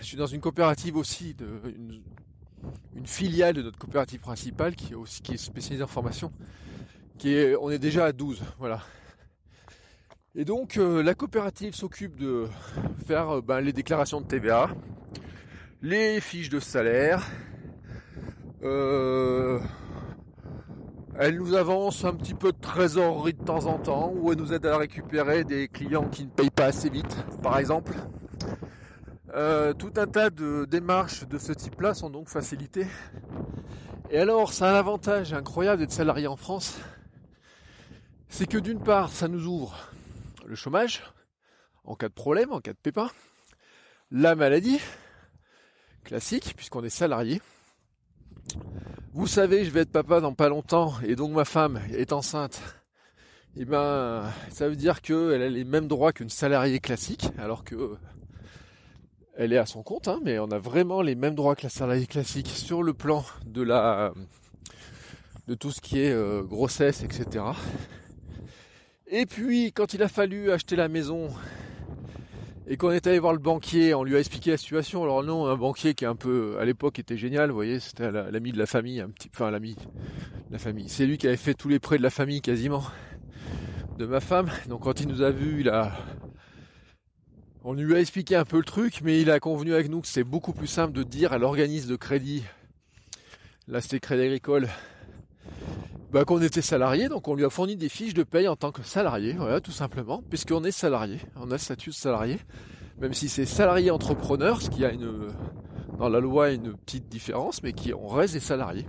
je 0.00 0.04
suis 0.06 0.16
dans 0.18 0.26
une 0.26 0.40
coopérative 0.40 0.96
aussi, 0.96 1.32
de, 1.32 1.46
une, 1.64 2.02
filiale 3.06 3.54
de 3.54 3.62
notre 3.62 3.78
coopérative 3.78 4.20
principale 4.20 4.76
qui 4.76 4.92
est 4.92 4.96
aussi 4.96 5.22
qui 5.22 5.32
est 5.32 5.38
spécialisée 5.38 5.82
en 5.82 5.86
formation. 5.86 6.30
Qui 7.16 7.34
est, 7.34 7.56
on 7.56 7.70
est 7.70 7.78
déjà 7.78 8.04
à 8.04 8.12
12, 8.12 8.42
voilà. 8.58 8.82
Et 10.34 10.44
donc 10.44 10.76
euh, 10.76 11.02
la 11.02 11.14
coopérative 11.14 11.74
s'occupe 11.74 12.16
de 12.16 12.48
faire 13.06 13.36
euh, 13.36 13.40
ben, 13.40 13.60
les 13.60 13.72
déclarations 13.72 14.20
de 14.20 14.26
TVA, 14.26 14.68
les 15.80 16.20
fiches 16.20 16.50
de 16.50 16.60
salaire. 16.60 17.26
Elle 21.18 21.36
nous 21.36 21.54
avance 21.54 22.04
un 22.04 22.14
petit 22.14 22.34
peu 22.34 22.52
de 22.52 22.60
trésorerie 22.60 23.34
de 23.34 23.42
temps 23.42 23.66
en 23.66 23.76
temps, 23.78 24.12
ou 24.14 24.30
elle 24.30 24.38
nous 24.38 24.52
aide 24.52 24.64
à 24.66 24.78
récupérer 24.78 25.42
des 25.42 25.66
clients 25.66 26.08
qui 26.08 26.24
ne 26.24 26.30
payent 26.30 26.50
pas 26.50 26.66
assez 26.66 26.88
vite, 26.88 27.16
par 27.42 27.58
exemple. 27.58 27.92
Euh, 29.34 29.72
tout 29.72 29.92
un 29.96 30.06
tas 30.06 30.30
de 30.30 30.64
démarches 30.64 31.26
de 31.26 31.36
ce 31.38 31.52
type-là 31.52 31.94
sont 31.94 32.08
donc 32.08 32.28
facilitées. 32.28 32.86
Et 34.10 34.18
alors, 34.18 34.52
ça 34.52 34.68
a 34.68 34.72
un 34.72 34.78
avantage 34.78 35.32
incroyable 35.34 35.80
d'être 35.80 35.90
salarié 35.90 36.28
en 36.28 36.36
France, 36.36 36.78
c'est 38.28 38.46
que 38.46 38.58
d'une 38.58 38.80
part, 38.80 39.10
ça 39.10 39.26
nous 39.26 39.46
ouvre 39.46 39.76
le 40.46 40.54
chômage, 40.54 41.02
en 41.82 41.96
cas 41.96 42.08
de 42.08 42.14
problème, 42.14 42.52
en 42.52 42.60
cas 42.60 42.72
de 42.72 42.78
pépin, 42.78 43.10
la 44.12 44.36
maladie, 44.36 44.80
classique, 46.04 46.54
puisqu'on 46.56 46.84
est 46.84 46.90
salarié. 46.90 47.42
Vous 49.14 49.26
savez, 49.26 49.64
je 49.64 49.70
vais 49.70 49.80
être 49.80 49.90
papa 49.90 50.20
dans 50.20 50.34
pas 50.34 50.48
longtemps, 50.48 50.94
et 51.04 51.16
donc 51.16 51.32
ma 51.32 51.44
femme 51.44 51.80
est 51.92 52.12
enceinte. 52.12 52.60
Et 53.56 53.62
eh 53.62 53.64
ben, 53.64 54.24
ça 54.50 54.68
veut 54.68 54.76
dire 54.76 55.00
qu'elle 55.00 55.42
a 55.42 55.48
les 55.48 55.64
mêmes 55.64 55.88
droits 55.88 56.12
qu'une 56.12 56.28
salariée 56.28 56.78
classique, 56.78 57.28
alors 57.38 57.64
que 57.64 57.96
elle 59.36 59.52
est 59.52 59.58
à 59.58 59.66
son 59.66 59.82
compte, 59.82 60.08
hein, 60.08 60.20
mais 60.24 60.38
on 60.38 60.50
a 60.50 60.58
vraiment 60.58 61.00
les 61.00 61.14
mêmes 61.14 61.34
droits 61.34 61.56
que 61.56 61.62
la 61.62 61.68
salariée 61.68 62.06
classique 62.06 62.48
sur 62.48 62.82
le 62.82 62.92
plan 62.92 63.24
de 63.46 63.62
la 63.62 64.12
de 65.48 65.54
tout 65.54 65.70
ce 65.70 65.80
qui 65.80 66.00
est 66.00 66.12
euh, 66.12 66.42
grossesse, 66.42 67.02
etc. 67.02 67.44
Et 69.06 69.24
puis, 69.26 69.72
quand 69.72 69.94
il 69.94 70.02
a 70.02 70.08
fallu 70.08 70.52
acheter 70.52 70.76
la 70.76 70.88
maison 70.88 71.30
et 72.70 72.76
qu'on 72.76 72.90
est 72.90 73.06
allé 73.06 73.18
voir 73.18 73.32
le 73.32 73.38
banquier, 73.38 73.94
on 73.94 74.04
lui 74.04 74.14
a 74.14 74.18
expliqué 74.18 74.50
la 74.50 74.58
situation. 74.58 75.02
Alors 75.02 75.24
non, 75.24 75.46
un 75.46 75.56
banquier 75.56 75.94
qui 75.94 76.04
est 76.04 76.08
un 76.08 76.16
peu, 76.16 76.58
à 76.60 76.66
l'époque, 76.66 76.98
était 76.98 77.16
génial, 77.16 77.48
vous 77.48 77.56
voyez, 77.56 77.80
c'était 77.80 78.10
l'ami 78.12 78.52
de 78.52 78.58
la 78.58 78.66
famille, 78.66 79.00
un 79.00 79.08
petit, 79.08 79.30
enfin 79.34 79.50
l'ami 79.50 79.74
de 79.74 80.52
la 80.52 80.58
famille. 80.58 80.88
C'est 80.88 81.06
lui 81.06 81.16
qui 81.16 81.26
avait 81.26 81.38
fait 81.38 81.54
tous 81.54 81.68
les 81.68 81.78
prêts 81.78 81.96
de 81.96 82.02
la 82.02 82.10
famille 82.10 82.42
quasiment 82.42 82.84
de 83.96 84.04
ma 84.04 84.20
femme. 84.20 84.50
Donc 84.68 84.82
quand 84.82 85.00
il 85.00 85.08
nous 85.08 85.22
a 85.22 85.30
vus, 85.30 85.60
il 85.60 85.70
a, 85.70 85.92
on 87.64 87.72
lui 87.72 87.94
a 87.94 88.00
expliqué 88.00 88.36
un 88.36 88.44
peu 88.44 88.58
le 88.58 88.64
truc, 88.64 89.00
mais 89.02 89.20
il 89.22 89.30
a 89.30 89.40
convenu 89.40 89.72
avec 89.72 89.88
nous 89.88 90.02
que 90.02 90.06
c'est 90.06 90.24
beaucoup 90.24 90.52
plus 90.52 90.66
simple 90.66 90.92
de 90.92 91.02
dire 91.02 91.32
à 91.32 91.38
l'organisme 91.38 91.88
de 91.90 91.96
crédit, 91.96 92.44
là 93.66 93.80
c'était 93.80 93.98
Crédit 93.98 94.22
Agricole, 94.22 94.68
bah, 96.12 96.24
qu'on 96.24 96.40
était 96.40 96.62
salarié, 96.62 97.08
donc 97.08 97.28
on 97.28 97.34
lui 97.34 97.44
a 97.44 97.50
fourni 97.50 97.76
des 97.76 97.88
fiches 97.88 98.14
de 98.14 98.22
paye 98.22 98.48
en 98.48 98.56
tant 98.56 98.72
que 98.72 98.82
salarié, 98.82 99.36
tout 99.62 99.72
simplement, 99.72 100.22
puisqu'on 100.28 100.64
est 100.64 100.70
salarié, 100.70 101.20
on 101.36 101.50
a 101.50 101.54
le 101.54 101.58
statut 101.58 101.90
de 101.90 101.94
salarié, 101.94 102.38
même 103.00 103.14
si 103.14 103.28
c'est 103.28 103.46
salarié 103.46 103.90
entrepreneur, 103.90 104.60
ce 104.62 104.70
qui 104.70 104.84
a 104.84 104.92
une, 104.92 105.28
dans 105.98 106.08
la 106.08 106.20
loi 106.20 106.50
une 106.50 106.74
petite 106.74 107.08
différence, 107.08 107.62
mais 107.62 107.72
qui 107.72 107.92
on 107.92 108.08
reste 108.08 108.34
des 108.34 108.40
salariés. 108.40 108.86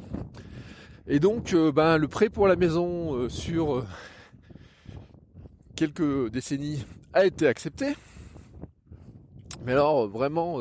Et 1.11 1.19
donc, 1.19 1.53
euh, 1.53 1.71
ben, 1.71 1.97
le 1.97 2.07
prêt 2.07 2.29
pour 2.29 2.47
la 2.47 2.55
maison 2.55 3.15
euh, 3.15 3.29
sur 3.29 3.77
euh, 3.77 3.87
quelques 5.75 6.29
décennies 6.29 6.85
a 7.13 7.25
été 7.25 7.47
accepté. 7.47 7.95
Mais 9.65 9.71
alors, 9.71 10.07
vraiment, 10.07 10.59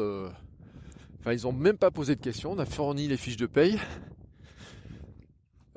ils 1.30 1.46
ont 1.46 1.52
même 1.52 1.76
pas 1.76 1.90
posé 1.90 2.16
de 2.16 2.20
questions. 2.20 2.52
On 2.52 2.58
a 2.58 2.64
fourni 2.64 3.06
les 3.06 3.16
fiches 3.16 3.36
de 3.36 3.46
paye. 3.46 3.78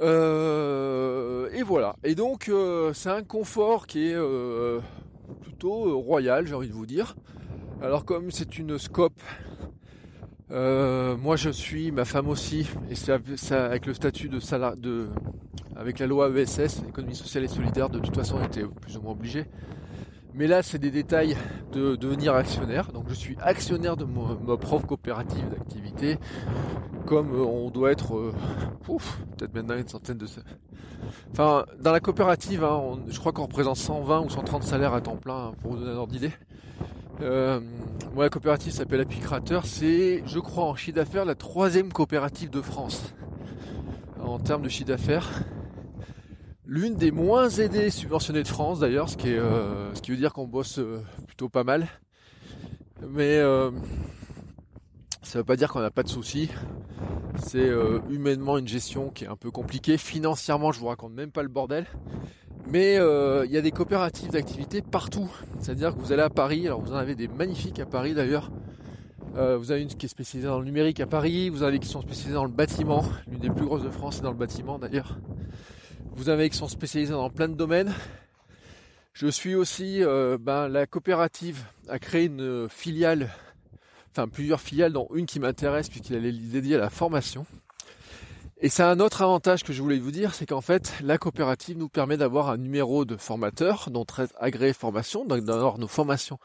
Euh, 0.01 1.49
et 1.53 1.61
voilà. 1.63 1.95
Et 2.03 2.15
donc 2.15 2.49
euh, 2.49 2.93
c'est 2.93 3.09
un 3.09 3.23
confort 3.23 3.85
qui 3.87 4.09
est 4.09 4.15
euh, 4.15 4.79
plutôt 5.41 5.99
royal, 5.99 6.47
j'ai 6.47 6.55
envie 6.55 6.69
de 6.69 6.73
vous 6.73 6.85
dire. 6.85 7.15
Alors 7.81 8.05
comme 8.05 8.31
c'est 8.31 8.57
une 8.57 8.77
scope, 8.77 9.21
moi 10.49 11.35
je 11.35 11.49
suis, 11.49 11.91
ma 11.91 12.05
femme 12.05 12.29
aussi, 12.29 12.67
et 12.89 12.95
c'est 12.95 13.53
avec 13.53 13.85
le 13.85 13.93
statut 13.93 14.29
de 14.29 14.39
salarié, 14.39 14.79
de, 14.79 15.09
avec 15.75 15.99
la 15.99 16.07
loi 16.07 16.29
ESS, 16.29 16.83
économie 16.87 17.15
sociale 17.15 17.43
et 17.43 17.47
solidaire, 17.47 17.89
de 17.89 17.99
toute 17.99 18.15
façon 18.15 18.37
on 18.39 18.45
était 18.45 18.63
plus 18.63 18.97
ou 18.97 19.01
moins 19.01 19.13
obligé. 19.13 19.45
Mais 20.33 20.47
là, 20.47 20.63
c'est 20.63 20.77
des 20.77 20.91
détails 20.91 21.35
de, 21.73 21.95
devenir 21.95 22.33
actionnaire. 22.35 22.91
Donc, 22.91 23.05
je 23.09 23.13
suis 23.13 23.37
actionnaire 23.41 23.97
de 23.97 24.05
ma 24.05 24.57
propre 24.57 24.87
coopérative 24.87 25.49
d'activité, 25.49 26.17
comme 27.05 27.33
euh, 27.33 27.43
on 27.43 27.69
doit 27.69 27.91
être, 27.91 28.15
euh, 28.15 28.33
peut-être 28.85 29.53
maintenant 29.53 29.75
une 29.75 29.87
centaine 29.87 30.17
de. 30.17 30.27
Enfin, 31.31 31.65
dans 31.79 31.91
la 31.91 31.99
coopérative, 31.99 32.63
hein, 32.63 32.99
je 33.09 33.19
crois 33.19 33.33
qu'on 33.33 33.43
représente 33.43 33.77
120 33.77 34.21
ou 34.21 34.29
130 34.29 34.63
salaires 34.63 34.93
à 34.93 35.01
temps 35.01 35.17
plein, 35.17 35.47
hein, 35.47 35.53
pour 35.61 35.71
vous 35.71 35.79
donner 35.79 35.91
un 35.91 35.97
ordre 35.97 36.13
d'idée. 36.13 36.31
Euh, 37.21 37.59
moi, 38.15 38.23
la 38.23 38.29
coopérative 38.29 38.71
s'appelle 38.71 39.01
Appui 39.01 39.19
Créateur. 39.19 39.65
C'est, 39.65 40.23
je 40.25 40.39
crois, 40.39 40.63
en 40.63 40.75
chiffre 40.75 40.95
d'affaires, 40.95 41.25
la 41.25 41.35
troisième 41.35 41.91
coopérative 41.91 42.49
de 42.49 42.61
France 42.61 43.13
en 44.23 44.39
termes 44.39 44.61
de 44.61 44.69
chiffre 44.69 44.87
d'affaires 44.87 45.29
l'une 46.71 46.95
des 46.95 47.11
moins 47.11 47.49
aidées 47.49 47.89
subventionnées 47.89 48.43
de 48.43 48.47
France 48.47 48.79
d'ailleurs, 48.79 49.09
ce 49.09 49.17
qui 49.17 49.27
est, 49.27 49.37
euh, 49.37 49.91
veut 50.07 50.15
dire 50.15 50.31
qu'on 50.31 50.47
bosse 50.47 50.79
euh, 50.79 51.01
plutôt 51.27 51.49
pas 51.49 51.65
mal. 51.65 51.85
Mais 53.09 53.39
euh, 53.39 53.71
ça 55.21 55.39
veut 55.39 55.43
pas 55.43 55.57
dire 55.57 55.69
qu'on 55.69 55.81
n'a 55.81 55.91
pas 55.91 56.03
de 56.03 56.07
soucis. 56.07 56.49
C'est 57.43 57.69
humainement 58.09 58.57
une 58.57 58.67
gestion 58.67 59.09
qui 59.09 59.23
est 59.23 59.27
un 59.27 59.35
peu 59.35 59.51
compliquée. 59.51 59.97
Financièrement, 59.97 60.71
je 60.71 60.79
vous 60.79 60.85
raconte 60.87 61.13
même 61.13 61.31
pas 61.31 61.43
le 61.43 61.49
bordel. 61.49 61.87
Mais 62.67 62.95
il 62.95 63.51
y 63.51 63.57
a 63.57 63.61
des 63.61 63.71
coopératives 63.71 64.31
d'activité 64.31 64.81
partout. 64.81 65.29
C'est-à-dire 65.59 65.95
que 65.95 65.99
vous 65.99 66.11
allez 66.11 66.21
à 66.21 66.29
Paris, 66.29 66.67
alors 66.67 66.81
vous 66.81 66.93
en 66.93 66.97
avez 66.97 67.15
des 67.15 67.27
magnifiques 67.27 67.79
à 67.79 67.85
Paris 67.85 68.13
d'ailleurs. 68.13 68.51
vous 69.33 69.71
avez 69.71 69.81
une 69.81 69.87
qui 69.87 70.05
est 70.05 70.09
spécialisée 70.09 70.47
dans 70.47 70.59
le 70.59 70.65
numérique 70.65 70.99
à 70.99 71.07
Paris, 71.07 71.49
vous 71.49 71.63
avez 71.63 71.79
qui 71.79 71.87
sont 71.87 72.01
spécialisées 72.01 72.35
dans 72.35 72.45
le 72.45 72.51
bâtiment, 72.51 73.03
l'une 73.27 73.39
des 73.39 73.49
plus 73.49 73.65
grosses 73.65 73.83
de 73.83 73.89
France 73.89 74.17
c'est 74.17 74.23
dans 74.23 74.31
le 74.31 74.37
bâtiment 74.37 74.77
d'ailleurs. 74.77 75.17
Vous 76.13 76.27
avez 76.27 76.49
qui 76.49 76.57
sont 76.57 76.67
spécialisés 76.67 77.13
dans 77.13 77.29
plein 77.29 77.47
de 77.47 77.55
domaines. 77.55 77.93
Je 79.13 79.27
suis 79.27 79.55
aussi, 79.55 80.03
euh, 80.03 80.37
ben, 80.39 80.67
la 80.67 80.85
coopérative 80.85 81.63
a 81.87 81.99
créé 81.99 82.25
une 82.25 82.67
filiale, 82.69 83.29
enfin 84.11 84.27
plusieurs 84.27 84.59
filiales, 84.59 84.91
dont 84.91 85.07
une 85.13 85.25
qui 85.25 85.39
m'intéresse 85.39 85.89
puisqu'elle 85.89 86.25
est 86.25 86.31
dédiée 86.31 86.75
à 86.75 86.79
la 86.79 86.89
formation. 86.89 87.45
Et 88.59 88.69
ça 88.69 88.91
un 88.91 88.99
autre 88.99 89.21
avantage 89.21 89.63
que 89.63 89.73
je 89.73 89.81
voulais 89.81 89.99
vous 89.99 90.11
dire, 90.11 90.35
c'est 90.35 90.45
qu'en 90.45 90.61
fait, 90.61 90.93
la 91.01 91.17
coopérative 91.17 91.77
nous 91.77 91.89
permet 91.89 92.17
d'avoir 92.17 92.49
un 92.49 92.57
numéro 92.57 93.05
de 93.05 93.15
formateur, 93.15 93.89
traite 94.05 94.33
agréé 94.37 94.73
formation, 94.73 95.25
donc 95.25 95.43
d'avoir 95.45 95.79
nos 95.79 95.87
formations 95.87 96.37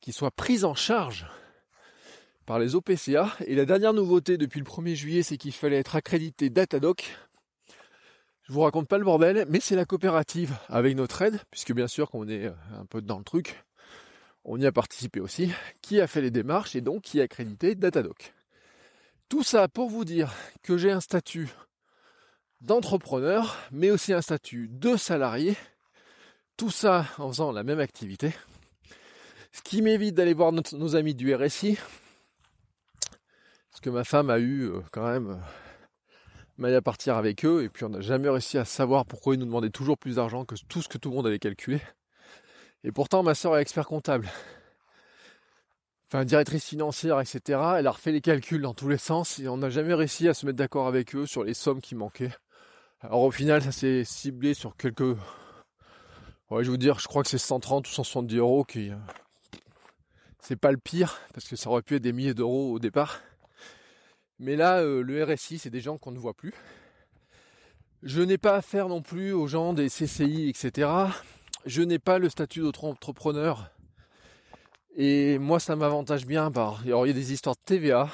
qui 0.00 0.12
soient 0.12 0.30
prises 0.30 0.64
en 0.64 0.74
charge 0.74 1.26
par 2.44 2.58
les 2.58 2.74
OPCA. 2.74 3.34
Et 3.46 3.54
la 3.54 3.64
dernière 3.64 3.94
nouveauté 3.94 4.36
depuis 4.36 4.60
le 4.60 4.66
1er 4.66 4.94
juillet, 4.94 5.22
c'est 5.22 5.38
qu'il 5.38 5.52
fallait 5.52 5.78
être 5.78 5.96
accrédité 5.96 6.50
Datadoc 6.50 7.10
je 8.50 8.54
vous 8.56 8.62
raconte 8.62 8.88
pas 8.88 8.98
le 8.98 9.04
bordel, 9.04 9.46
mais 9.48 9.60
c'est 9.60 9.76
la 9.76 9.84
coopérative 9.84 10.56
avec 10.68 10.96
notre 10.96 11.22
aide, 11.22 11.40
puisque 11.52 11.72
bien 11.72 11.86
sûr 11.86 12.10
qu'on 12.10 12.26
est 12.26 12.46
euh, 12.46 12.52
un 12.80 12.84
peu 12.84 13.00
dans 13.00 13.18
le 13.18 13.22
truc, 13.22 13.62
on 14.44 14.58
y 14.58 14.66
a 14.66 14.72
participé 14.72 15.20
aussi, 15.20 15.52
qui 15.82 16.00
a 16.00 16.08
fait 16.08 16.20
les 16.20 16.32
démarches 16.32 16.74
et 16.74 16.80
donc 16.80 17.02
qui 17.02 17.20
a 17.20 17.22
accrédité 17.22 17.76
Datadoc. 17.76 18.34
Tout 19.28 19.44
ça 19.44 19.68
pour 19.68 19.88
vous 19.88 20.04
dire 20.04 20.34
que 20.64 20.76
j'ai 20.76 20.90
un 20.90 21.00
statut 21.00 21.48
d'entrepreneur, 22.60 23.56
mais 23.70 23.92
aussi 23.92 24.12
un 24.12 24.20
statut 24.20 24.66
de 24.68 24.96
salarié, 24.96 25.56
tout 26.56 26.70
ça 26.70 27.06
en 27.18 27.28
faisant 27.28 27.52
la 27.52 27.62
même 27.62 27.78
activité, 27.78 28.34
ce 29.52 29.62
qui 29.62 29.80
m'évite 29.80 30.16
d'aller 30.16 30.34
voir 30.34 30.50
nos 30.50 30.96
amis 30.96 31.14
du 31.14 31.32
RSI, 31.32 31.78
parce 33.70 33.80
que 33.80 33.90
ma 33.90 34.02
femme 34.02 34.28
a 34.28 34.40
eu 34.40 34.64
euh, 34.64 34.80
quand 34.90 35.06
même 35.06 35.30
euh, 35.30 35.69
mais 36.60 36.74
à 36.74 36.82
partir 36.82 37.16
avec 37.16 37.44
eux, 37.44 37.64
et 37.64 37.68
puis 37.70 37.84
on 37.84 37.88
n'a 37.88 38.02
jamais 38.02 38.28
réussi 38.28 38.58
à 38.58 38.64
savoir 38.64 39.06
pourquoi 39.06 39.34
ils 39.34 39.38
nous 39.38 39.46
demandaient 39.46 39.70
toujours 39.70 39.96
plus 39.96 40.16
d'argent 40.16 40.44
que 40.44 40.54
tout 40.68 40.82
ce 40.82 40.88
que 40.88 40.98
tout 40.98 41.08
le 41.08 41.16
monde 41.16 41.26
avait 41.26 41.38
calculé. 41.38 41.80
Et 42.84 42.92
pourtant, 42.92 43.22
ma 43.22 43.34
soeur 43.34 43.56
est 43.56 43.62
expert 43.62 43.86
comptable. 43.86 44.28
Enfin, 46.06 46.24
directrice 46.24 46.66
financière, 46.66 47.18
etc. 47.20 47.60
Elle 47.78 47.86
a 47.86 47.90
refait 47.92 48.12
les 48.12 48.20
calculs 48.20 48.60
dans 48.60 48.74
tous 48.74 48.88
les 48.88 48.98
sens 48.98 49.38
et 49.38 49.48
on 49.48 49.56
n'a 49.56 49.70
jamais 49.70 49.94
réussi 49.94 50.28
à 50.28 50.34
se 50.34 50.44
mettre 50.44 50.58
d'accord 50.58 50.86
avec 50.86 51.14
eux 51.14 51.24
sur 51.24 51.44
les 51.44 51.54
sommes 51.54 51.80
qui 51.80 51.94
manquaient. 51.94 52.34
Alors 53.00 53.22
au 53.22 53.30
final, 53.30 53.62
ça 53.62 53.72
s'est 53.72 54.04
ciblé 54.04 54.52
sur 54.52 54.76
quelques... 54.76 55.16
Ouais, 56.50 56.64
je 56.64 56.70
vous 56.70 56.76
dire, 56.76 56.98
je 56.98 57.06
crois 57.06 57.22
que 57.22 57.28
c'est 57.28 57.38
130 57.38 57.88
ou 57.88 57.90
170 57.90 58.36
euros 58.36 58.64
qui... 58.64 58.90
C'est 60.40 60.56
pas 60.56 60.72
le 60.72 60.78
pire, 60.78 61.20
parce 61.32 61.48
que 61.48 61.54
ça 61.56 61.70
aurait 61.70 61.82
pu 61.82 61.96
être 61.96 62.02
des 62.02 62.12
milliers 62.12 62.34
d'euros 62.34 62.72
au 62.72 62.78
départ. 62.78 63.20
Mais 64.40 64.56
là, 64.56 64.78
euh, 64.78 65.02
le 65.02 65.22
RSI, 65.22 65.58
c'est 65.58 65.68
des 65.68 65.82
gens 65.82 65.98
qu'on 65.98 66.12
ne 66.12 66.18
voit 66.18 66.32
plus. 66.32 66.54
Je 68.02 68.22
n'ai 68.22 68.38
pas 68.38 68.56
affaire 68.56 68.88
non 68.88 69.02
plus 69.02 69.32
aux 69.32 69.46
gens 69.46 69.74
des 69.74 69.90
CCI, 69.90 70.48
etc. 70.48 70.88
Je 71.66 71.82
n'ai 71.82 71.98
pas 71.98 72.18
le 72.18 72.30
statut 72.30 72.60
d'auto-entrepreneur. 72.60 73.70
Et 74.96 75.38
moi, 75.38 75.60
ça 75.60 75.76
m'avantage 75.76 76.24
bien. 76.24 76.50
Il 76.84 76.88
y 76.88 76.92
a 76.94 77.12
des 77.12 77.32
histoires 77.34 77.54
de 77.54 77.60
TVA. 77.66 78.08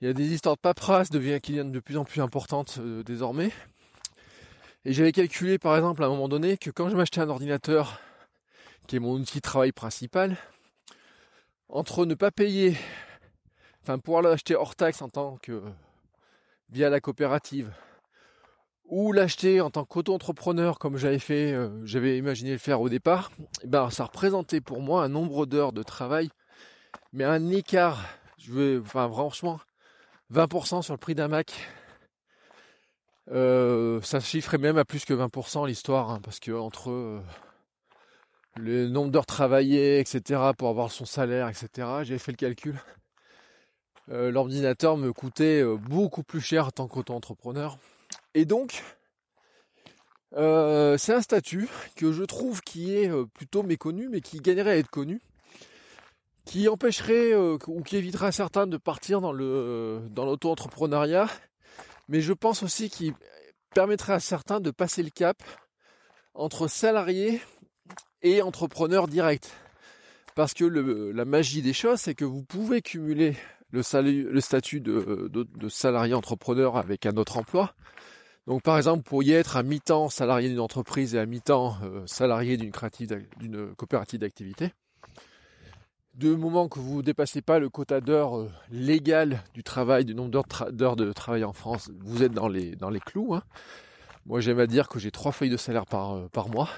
Il 0.00 0.06
y 0.06 0.10
a 0.10 0.12
des 0.12 0.32
histoires 0.32 0.54
de 0.54 0.60
paperasse 0.60 1.08
qui 1.08 1.14
deviennent 1.14 1.72
de 1.72 1.80
plus 1.80 1.96
en 1.96 2.04
plus 2.04 2.20
importantes 2.20 2.78
euh, 2.78 3.02
désormais. 3.02 3.50
Et 4.84 4.92
j'avais 4.92 5.10
calculé, 5.10 5.58
par 5.58 5.74
exemple, 5.74 6.04
à 6.04 6.06
un 6.06 6.10
moment 6.10 6.28
donné, 6.28 6.56
que 6.56 6.70
quand 6.70 6.90
je 6.90 6.96
m'achetais 6.96 7.20
un 7.20 7.28
ordinateur, 7.28 8.00
qui 8.86 8.94
est 8.94 9.00
mon 9.00 9.14
outil 9.14 9.38
de 9.38 9.42
travail 9.42 9.72
principal, 9.72 10.36
entre 11.68 12.06
ne 12.06 12.14
pas 12.14 12.30
payer 12.30 12.76
pouvoir 13.96 14.20
l'acheter 14.20 14.54
hors 14.54 14.76
taxe 14.76 15.00
en 15.00 15.08
tant 15.08 15.38
que 15.38 15.62
via 16.68 16.90
la 16.90 17.00
coopérative, 17.00 17.72
ou 18.84 19.12
l'acheter 19.12 19.60
en 19.60 19.70
tant 19.70 19.84
qu'auto-entrepreneur 19.84 20.78
comme 20.78 20.96
j'avais 20.96 21.18
fait, 21.18 21.52
euh, 21.52 21.84
j'avais 21.84 22.18
imaginé 22.18 22.52
le 22.52 22.58
faire 22.58 22.80
au 22.80 22.88
départ, 22.88 23.30
eh 23.62 23.66
ben 23.66 23.88
ça 23.90 24.04
représentait 24.04 24.60
pour 24.60 24.80
moi 24.80 25.04
un 25.04 25.08
nombre 25.08 25.46
d'heures 25.46 25.72
de 25.72 25.82
travail, 25.82 26.28
mais 27.12 27.24
un 27.24 27.48
écart, 27.50 28.04
je 28.38 28.52
veux, 28.52 28.82
enfin 28.84 29.08
franchement, 29.08 29.60
20% 30.32 30.82
sur 30.82 30.94
le 30.94 30.98
prix 30.98 31.14
d'un 31.14 31.28
Mac. 31.28 31.54
Euh, 33.30 34.00
ça 34.02 34.20
chiffrait 34.20 34.58
même 34.58 34.78
à 34.78 34.84
plus 34.84 35.04
que 35.04 35.12
20% 35.12 35.66
l'histoire, 35.66 36.10
hein, 36.10 36.20
parce 36.22 36.40
que 36.40 36.52
entre 36.52 36.90
euh, 36.90 37.20
le 38.56 38.88
nombre 38.88 39.10
d'heures 39.10 39.26
travaillées, 39.26 40.00
etc., 40.00 40.40
pour 40.56 40.68
avoir 40.68 40.90
son 40.90 41.04
salaire, 41.04 41.48
etc., 41.48 41.68
j'avais 42.02 42.18
fait 42.18 42.32
le 42.32 42.36
calcul. 42.36 42.80
L'ordinateur 44.10 44.96
me 44.96 45.12
coûtait 45.12 45.62
beaucoup 45.64 46.22
plus 46.22 46.40
cher 46.40 46.66
en 46.66 46.70
tant 46.70 46.88
qu'auto-entrepreneur. 46.88 47.76
Et 48.34 48.44
donc, 48.44 48.82
euh, 50.36 50.98
c'est 50.98 51.14
un 51.14 51.22
statut 51.22 51.68
que 51.96 52.12
je 52.12 52.22
trouve 52.22 52.60
qui 52.60 52.94
est 52.94 53.10
euh, 53.10 53.24
plutôt 53.26 53.62
méconnu, 53.62 54.08
mais 54.08 54.20
qui 54.20 54.38
gagnerait 54.38 54.72
à 54.72 54.76
être 54.76 54.90
connu, 54.90 55.20
qui 56.44 56.68
empêcherait 56.68 57.32
euh, 57.32 57.56
ou 57.66 57.82
qui 57.82 57.96
évitera 57.96 58.30
certains 58.30 58.66
de 58.66 58.76
partir 58.76 59.20
dans 59.20 59.32
l'auto-entrepreneuriat, 59.32 61.28
mais 62.08 62.20
je 62.20 62.32
pense 62.32 62.62
aussi 62.62 62.90
qu'il 62.90 63.14
permettrait 63.74 64.12
à 64.14 64.20
certains 64.20 64.60
de 64.60 64.70
passer 64.70 65.02
le 65.02 65.10
cap 65.10 65.42
entre 66.34 66.68
salarié 66.68 67.40
et 68.22 68.42
entrepreneur 68.42 69.08
direct. 69.08 69.50
Parce 70.34 70.54
que 70.54 70.64
la 70.64 71.24
magie 71.24 71.62
des 71.62 71.72
choses, 71.72 71.98
c'est 72.00 72.14
que 72.14 72.24
vous 72.24 72.44
pouvez 72.44 72.80
cumuler 72.80 73.36
le, 73.70 73.82
statut 74.40 74.80
de, 74.80 75.68
salarié 75.68 76.14
entrepreneur 76.14 76.76
avec 76.76 77.06
un 77.06 77.16
autre 77.16 77.36
emploi, 77.38 77.74
donc 78.48 78.62
par 78.62 78.78
exemple, 78.78 78.98
vous 78.98 79.10
pourriez 79.10 79.34
être 79.34 79.58
à 79.58 79.62
mi-temps 79.62 80.08
salarié 80.08 80.48
d'une 80.48 80.60
entreprise 80.60 81.14
et 81.14 81.18
à 81.18 81.26
mi-temps 81.26 81.76
euh, 81.82 82.06
salarié 82.06 82.56
d'une 82.56 82.72
coopérative 83.76 84.20
d'activité. 84.20 84.72
De 86.14 86.34
moment 86.34 86.66
que 86.66 86.78
vous 86.78 86.96
ne 86.96 87.02
dépassez 87.02 87.42
pas 87.42 87.58
le 87.58 87.68
quota 87.68 88.00
d'heures 88.00 88.38
euh, 88.38 88.50
légal 88.70 89.44
du 89.52 89.62
travail, 89.62 90.06
du 90.06 90.14
nombre 90.14 90.30
d'heures 90.70 90.96
de 90.96 91.12
travail 91.12 91.44
en 91.44 91.52
France, 91.52 91.90
vous 92.00 92.22
êtes 92.22 92.32
dans 92.32 92.48
les, 92.48 92.74
clous. 93.04 93.34
Hein. 93.34 93.42
Moi 94.24 94.40
j'aime 94.40 94.60
à 94.60 94.66
dire 94.66 94.88
que 94.88 94.98
j'ai 94.98 95.10
trois 95.10 95.30
feuilles 95.30 95.50
de 95.50 95.58
salaire 95.58 95.84
euh, 95.92 96.26
par 96.28 96.48
mois. 96.48 96.70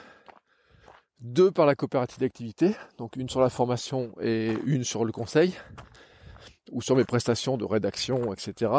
Deux 1.20 1.52
par 1.52 1.66
la 1.66 1.76
coopérative 1.76 2.18
d'activité, 2.18 2.74
donc 2.98 3.14
une 3.14 3.28
sur 3.28 3.40
la 3.40 3.48
formation 3.48 4.12
et 4.20 4.56
une 4.64 4.82
sur 4.82 5.04
le 5.04 5.12
conseil 5.12 5.54
ou 6.70 6.80
sur 6.82 6.96
mes 6.96 7.04
prestations 7.04 7.56
de 7.56 7.64
rédaction, 7.64 8.32
etc. 8.32 8.72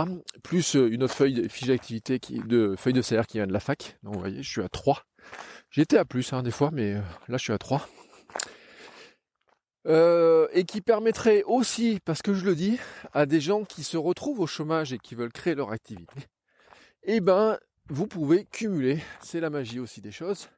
Plus 0.43 0.75
euh, 0.75 0.91
une 0.91 1.03
autre 1.03 1.13
feuille 1.13 1.33
de 1.33 1.47
fiche 1.47 1.67
d'activité 1.67 2.19
de 2.19 2.75
feuille 2.77 2.93
de 2.93 3.01
salaire 3.01 3.27
qui 3.27 3.37
vient 3.37 3.47
de 3.47 3.53
la 3.53 3.59
fac. 3.59 3.97
Donc 4.03 4.15
vous 4.15 4.19
voyez, 4.19 4.41
je 4.41 4.49
suis 4.49 4.61
à 4.61 4.69
3. 4.69 5.03
J'étais 5.69 5.97
à 5.97 6.05
plus 6.05 6.33
hein, 6.33 6.43
des 6.43 6.51
fois, 6.51 6.69
mais 6.71 6.95
euh, 6.95 7.01
là 7.27 7.37
je 7.37 7.43
suis 7.43 7.53
à 7.53 7.57
3. 7.57 7.87
Euh, 9.87 10.47
et 10.53 10.63
qui 10.63 10.81
permettrait 10.81 11.43
aussi, 11.43 11.99
parce 12.05 12.21
que 12.21 12.33
je 12.33 12.45
le 12.45 12.55
dis, 12.55 12.77
à 13.13 13.25
des 13.25 13.41
gens 13.41 13.63
qui 13.63 13.83
se 13.83 13.97
retrouvent 13.97 14.39
au 14.39 14.47
chômage 14.47 14.93
et 14.93 14.99
qui 14.99 15.15
veulent 15.15 15.31
créer 15.31 15.55
leur 15.55 15.71
activité, 15.71 16.27
eh 17.03 17.19
ben, 17.19 17.57
vous 17.89 18.05
pouvez 18.05 18.45
cumuler, 18.45 18.99
c'est 19.21 19.39
la 19.39 19.49
magie 19.49 19.79
aussi 19.79 20.01
des 20.01 20.11
choses, 20.11 20.49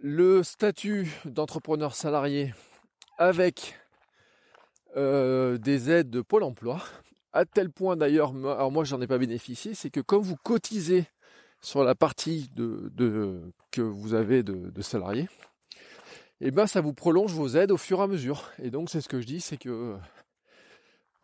le 0.00 0.44
statut 0.44 1.10
d'entrepreneur 1.24 1.96
salarié 1.96 2.54
avec 3.18 3.76
euh, 4.96 5.58
des 5.58 5.90
aides 5.90 6.08
de 6.08 6.22
Pôle 6.22 6.42
Emploi, 6.42 6.80
à 7.34 7.44
tel 7.44 7.70
point 7.70 7.96
d'ailleurs, 7.96 8.30
alors 8.30 8.72
moi 8.72 8.84
j'en 8.84 9.00
ai 9.00 9.06
pas 9.06 9.18
bénéficié, 9.18 9.74
c'est 9.74 9.90
que 9.90 10.00
comme 10.00 10.22
vous 10.22 10.36
cotisez 10.36 11.04
sur 11.60 11.84
la 11.84 11.94
partie 11.94 12.50
que 12.56 13.80
vous 13.82 14.14
avez 14.14 14.42
de, 14.42 14.82
salariés, 14.82 15.28
eh 16.40 16.50
ben 16.50 16.66
ça 16.66 16.80
vous 16.80 16.94
prolonge 16.94 17.32
vos 17.32 17.48
aides 17.48 17.72
au 17.72 17.76
fur 17.76 18.00
et 18.00 18.02
à 18.04 18.06
mesure. 18.06 18.50
Et 18.58 18.70
donc 18.70 18.88
c'est 18.88 19.02
ce 19.02 19.08
que 19.08 19.20
je 19.20 19.26
dis, 19.26 19.40
c'est 19.40 19.58
que 19.58 19.96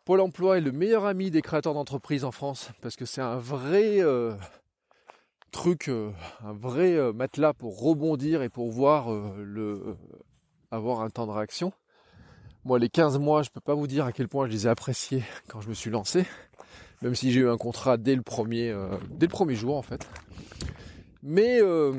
Pôle 0.05 0.21
Emploi 0.21 0.59
est 0.59 0.61
le 0.61 0.71
meilleur 0.71 1.05
ami 1.05 1.31
des 1.31 1.41
créateurs 1.41 1.73
d'entreprises 1.73 2.25
en 2.25 2.31
France 2.31 2.69
parce 2.81 2.95
que 2.95 3.05
c'est 3.05 3.21
un 3.21 3.37
vrai 3.37 4.01
euh, 4.01 4.35
truc, 5.51 5.87
euh, 5.89 6.11
un 6.43 6.53
vrai 6.53 7.11
matelas 7.13 7.53
pour 7.53 7.81
rebondir 7.81 8.43
et 8.43 8.49
pour 8.49 8.69
voir 8.69 9.07
avoir 10.69 11.01
un 11.01 11.09
temps 11.09 11.25
de 11.25 11.31
réaction. 11.31 11.73
Moi, 12.65 12.79
les 12.79 12.87
15 12.87 13.19
mois, 13.19 13.43
je 13.43 13.49
peux 13.49 13.59
pas 13.59 13.73
vous 13.73 13.87
dire 13.87 14.05
à 14.05 14.13
quel 14.13 14.29
point 14.29 14.47
je 14.47 14.51
les 14.53 14.67
ai 14.67 14.69
appréciés 14.69 15.23
quand 15.49 15.59
je 15.59 15.67
me 15.67 15.73
suis 15.73 15.89
lancé, 15.89 16.25
même 17.01 17.13
si 17.13 17.33
j'ai 17.33 17.41
eu 17.41 17.49
un 17.49 17.57
contrat 17.57 17.97
dès 17.97 18.15
le 18.15 18.21
premier, 18.21 18.69
euh, 18.69 18.89
jour 19.49 19.75
en 19.75 19.81
fait. 19.81 20.07
Mais 21.21 21.61
euh, 21.61 21.93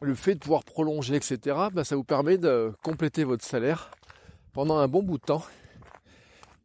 le 0.00 0.14
fait 0.14 0.34
de 0.34 0.40
pouvoir 0.40 0.64
prolonger, 0.64 1.16
etc., 1.16 1.56
bah, 1.72 1.84
ça 1.84 1.96
vous 1.96 2.04
permet 2.04 2.38
de 2.38 2.72
compléter 2.82 3.24
votre 3.24 3.44
salaire 3.44 3.90
pendant 4.54 4.78
un 4.78 4.88
bon 4.88 5.02
bout 5.02 5.18
de 5.18 5.24
temps. 5.24 5.44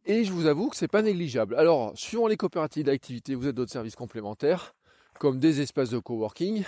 Et 0.05 0.23
je 0.23 0.31
vous 0.31 0.45
avoue 0.45 0.69
que 0.69 0.77
c'est 0.77 0.87
pas 0.87 1.01
négligeable. 1.01 1.55
Alors, 1.55 1.91
suivant 1.95 2.27
les 2.27 2.37
coopératives 2.37 2.85
d'activité, 2.85 3.35
vous 3.35 3.43
avez 3.43 3.53
d'autres 3.53 3.71
services 3.71 3.97
complémentaires, 3.97 4.75
comme 5.19 5.39
des 5.39 5.59
espaces 5.59 5.89
de 5.89 5.99
coworking, 5.99 6.63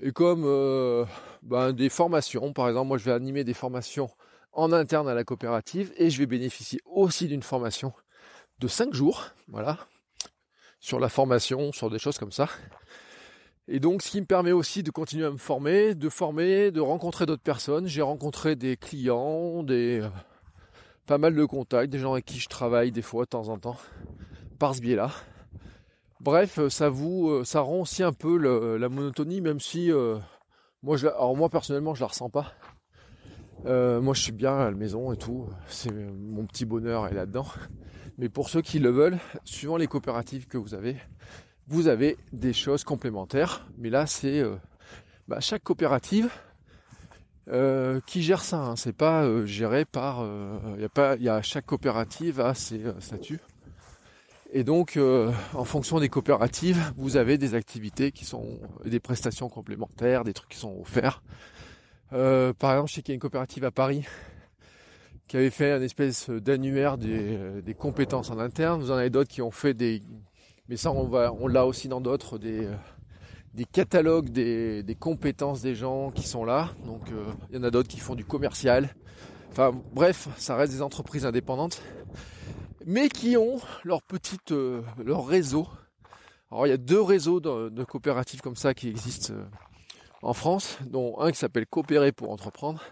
et 0.00 0.10
comme 0.12 0.44
euh, 0.46 1.04
bah, 1.42 1.72
des 1.72 1.90
formations. 1.90 2.54
Par 2.54 2.68
exemple, 2.68 2.88
moi 2.88 2.98
je 2.98 3.04
vais 3.04 3.12
animer 3.12 3.44
des 3.44 3.54
formations 3.54 4.08
en 4.56 4.72
interne 4.72 5.08
à 5.08 5.14
la 5.14 5.22
coopérative 5.22 5.92
et 5.96 6.10
je 6.10 6.18
vais 6.18 6.26
bénéficier 6.26 6.80
aussi 6.86 7.28
d'une 7.28 7.42
formation 7.42 7.92
de 8.58 8.68
5 8.68 8.94
jours, 8.94 9.26
voilà, 9.48 9.78
sur 10.80 10.98
la 10.98 11.08
formation, 11.08 11.72
sur 11.72 11.90
des 11.90 11.98
choses 11.98 12.18
comme 12.18 12.32
ça. 12.32 12.48
Et 13.68 13.80
donc, 13.80 14.02
ce 14.02 14.10
qui 14.10 14.20
me 14.20 14.26
permet 14.26 14.52
aussi 14.52 14.82
de 14.82 14.90
continuer 14.90 15.26
à 15.26 15.30
me 15.30 15.36
former, 15.36 15.94
de 15.94 16.08
former, 16.08 16.70
de 16.70 16.80
rencontrer 16.80 17.26
d'autres 17.26 17.42
personnes. 17.42 17.86
J'ai 17.86 18.02
rencontré 18.02 18.54
des 18.56 18.76
clients, 18.76 19.62
des 19.62 20.00
euh, 20.00 20.08
pas 21.06 21.18
mal 21.18 21.34
de 21.34 21.44
contacts, 21.44 21.90
des 21.90 21.98
gens 21.98 22.12
avec 22.12 22.24
qui 22.24 22.38
je 22.38 22.48
travaille 22.48 22.92
des 22.92 23.02
fois 23.02 23.24
de 23.24 23.30
temps 23.30 23.48
en 23.48 23.58
temps, 23.58 23.76
par 24.58 24.74
ce 24.74 24.80
biais-là. 24.80 25.10
Bref, 26.20 26.58
euh, 26.58 26.70
ça 26.70 26.88
vous, 26.88 27.28
euh, 27.28 27.44
ça 27.44 27.60
rend 27.60 27.80
aussi 27.80 28.04
un 28.04 28.12
peu 28.12 28.38
la 28.78 28.88
monotonie, 28.88 29.40
même 29.40 29.60
si 29.60 29.90
moi, 30.82 30.96
je, 30.96 31.08
alors 31.08 31.36
moi 31.36 31.48
personnellement, 31.48 31.94
je 31.94 32.00
la 32.00 32.06
ressens 32.06 32.30
pas. 32.30 32.54
Euh, 33.66 34.00
moi, 34.00 34.14
je 34.14 34.22
suis 34.22 34.32
bien 34.32 34.56
à 34.56 34.64
la 34.66 34.76
maison 34.76 35.12
et 35.12 35.16
tout. 35.16 35.48
C'est 35.68 35.92
mon 35.92 36.46
petit 36.46 36.64
bonheur 36.64 37.08
est 37.08 37.14
là-dedans. 37.14 37.46
Mais 38.18 38.28
pour 38.28 38.48
ceux 38.48 38.62
qui 38.62 38.78
le 38.78 38.90
veulent, 38.90 39.18
suivant 39.44 39.76
les 39.76 39.88
coopératives 39.88 40.46
que 40.46 40.56
vous 40.56 40.74
avez, 40.74 40.96
vous 41.66 41.88
avez 41.88 42.16
des 42.32 42.52
choses 42.52 42.84
complémentaires. 42.84 43.66
Mais 43.76 43.90
là, 43.90 44.06
c'est 44.06 44.40
euh, 44.40 44.54
bah, 45.26 45.40
chaque 45.40 45.64
coopérative 45.64 46.30
euh, 47.48 48.00
qui 48.06 48.22
gère 48.22 48.42
ça. 48.42 48.58
Hein. 48.58 48.76
C'est 48.76 48.94
pas 48.96 49.44
géré 49.46 49.84
par. 49.84 50.24
Il 50.78 51.22
y 51.22 51.28
a 51.28 51.42
chaque 51.42 51.66
coopérative 51.66 52.40
a 52.40 52.54
ses 52.54 52.82
statuts. 53.00 53.40
Et 54.52 54.62
donc, 54.62 54.96
en 55.54 55.64
fonction 55.64 55.98
des 55.98 56.08
coopératives, 56.08 56.92
vous 56.96 57.16
avez 57.16 57.36
des 57.36 57.54
activités 57.54 58.12
qui 58.12 58.24
sont 58.24 58.60
des 58.84 59.00
prestations 59.00 59.48
complémentaires, 59.48 60.22
des 60.22 60.32
trucs 60.32 60.50
qui 60.50 60.58
sont 60.58 60.78
offerts. 60.80 61.20
Euh, 62.12 62.52
par 62.52 62.72
exemple, 62.72 62.90
je 62.90 62.94
sais 62.94 63.02
qu'il 63.02 63.12
y 63.12 63.14
a 63.14 63.16
une 63.16 63.20
coopérative 63.20 63.64
à 63.64 63.70
Paris 63.70 64.04
qui 65.28 65.36
avait 65.36 65.50
fait 65.50 65.72
un 65.72 65.82
espèce 65.82 66.30
d'annuaire 66.30 66.98
des, 66.98 67.36
euh, 67.36 67.60
des, 67.62 67.74
compétences 67.74 68.30
en 68.30 68.38
interne. 68.38 68.80
Vous 68.80 68.90
en 68.90 68.96
avez 68.96 69.10
d'autres 69.10 69.30
qui 69.30 69.42
ont 69.42 69.50
fait 69.50 69.74
des, 69.74 70.02
mais 70.68 70.76
ça 70.76 70.92
on 70.92 71.48
l'a 71.48 71.66
aussi 71.66 71.88
dans 71.88 72.00
d'autres 72.00 72.38
des, 72.38 72.66
euh, 72.66 73.64
catalogues 73.72 74.30
des, 74.30 74.96
compétences 74.98 75.62
des 75.62 75.74
gens 75.74 76.10
qui 76.10 76.26
sont 76.26 76.44
là. 76.44 76.70
Donc 76.84 77.08
il 77.50 77.56
y 77.56 77.58
en 77.58 77.64
a 77.64 77.70
d'autres 77.70 77.88
qui 77.88 78.00
font 78.00 78.14
du 78.14 78.24
commercial. 78.24 78.94
Enfin 79.50 79.72
bref, 79.92 80.28
ça 80.36 80.54
reste 80.54 80.72
des 80.72 80.82
entreprises 80.82 81.24
indépendantes, 81.24 81.82
mais 82.84 83.08
qui 83.08 83.36
ont 83.36 83.58
leur 83.84 84.02
petite, 84.02 84.52
leur 85.02 85.26
réseau. 85.26 85.66
Alors 86.52 86.66
il 86.66 86.70
y 86.70 86.74
a 86.74 86.76
deux 86.76 87.00
réseaux 87.00 87.40
de 87.40 87.84
coopératives 87.84 88.42
comme 88.42 88.56
ça 88.56 88.74
qui 88.74 88.88
existent 88.88 89.32
en 90.22 90.32
France, 90.32 90.78
dont 90.86 91.18
un 91.20 91.30
qui 91.30 91.38
s'appelle 91.38 91.66
Coopérer 91.66 92.12
pour 92.12 92.30
entreprendre. 92.30 92.82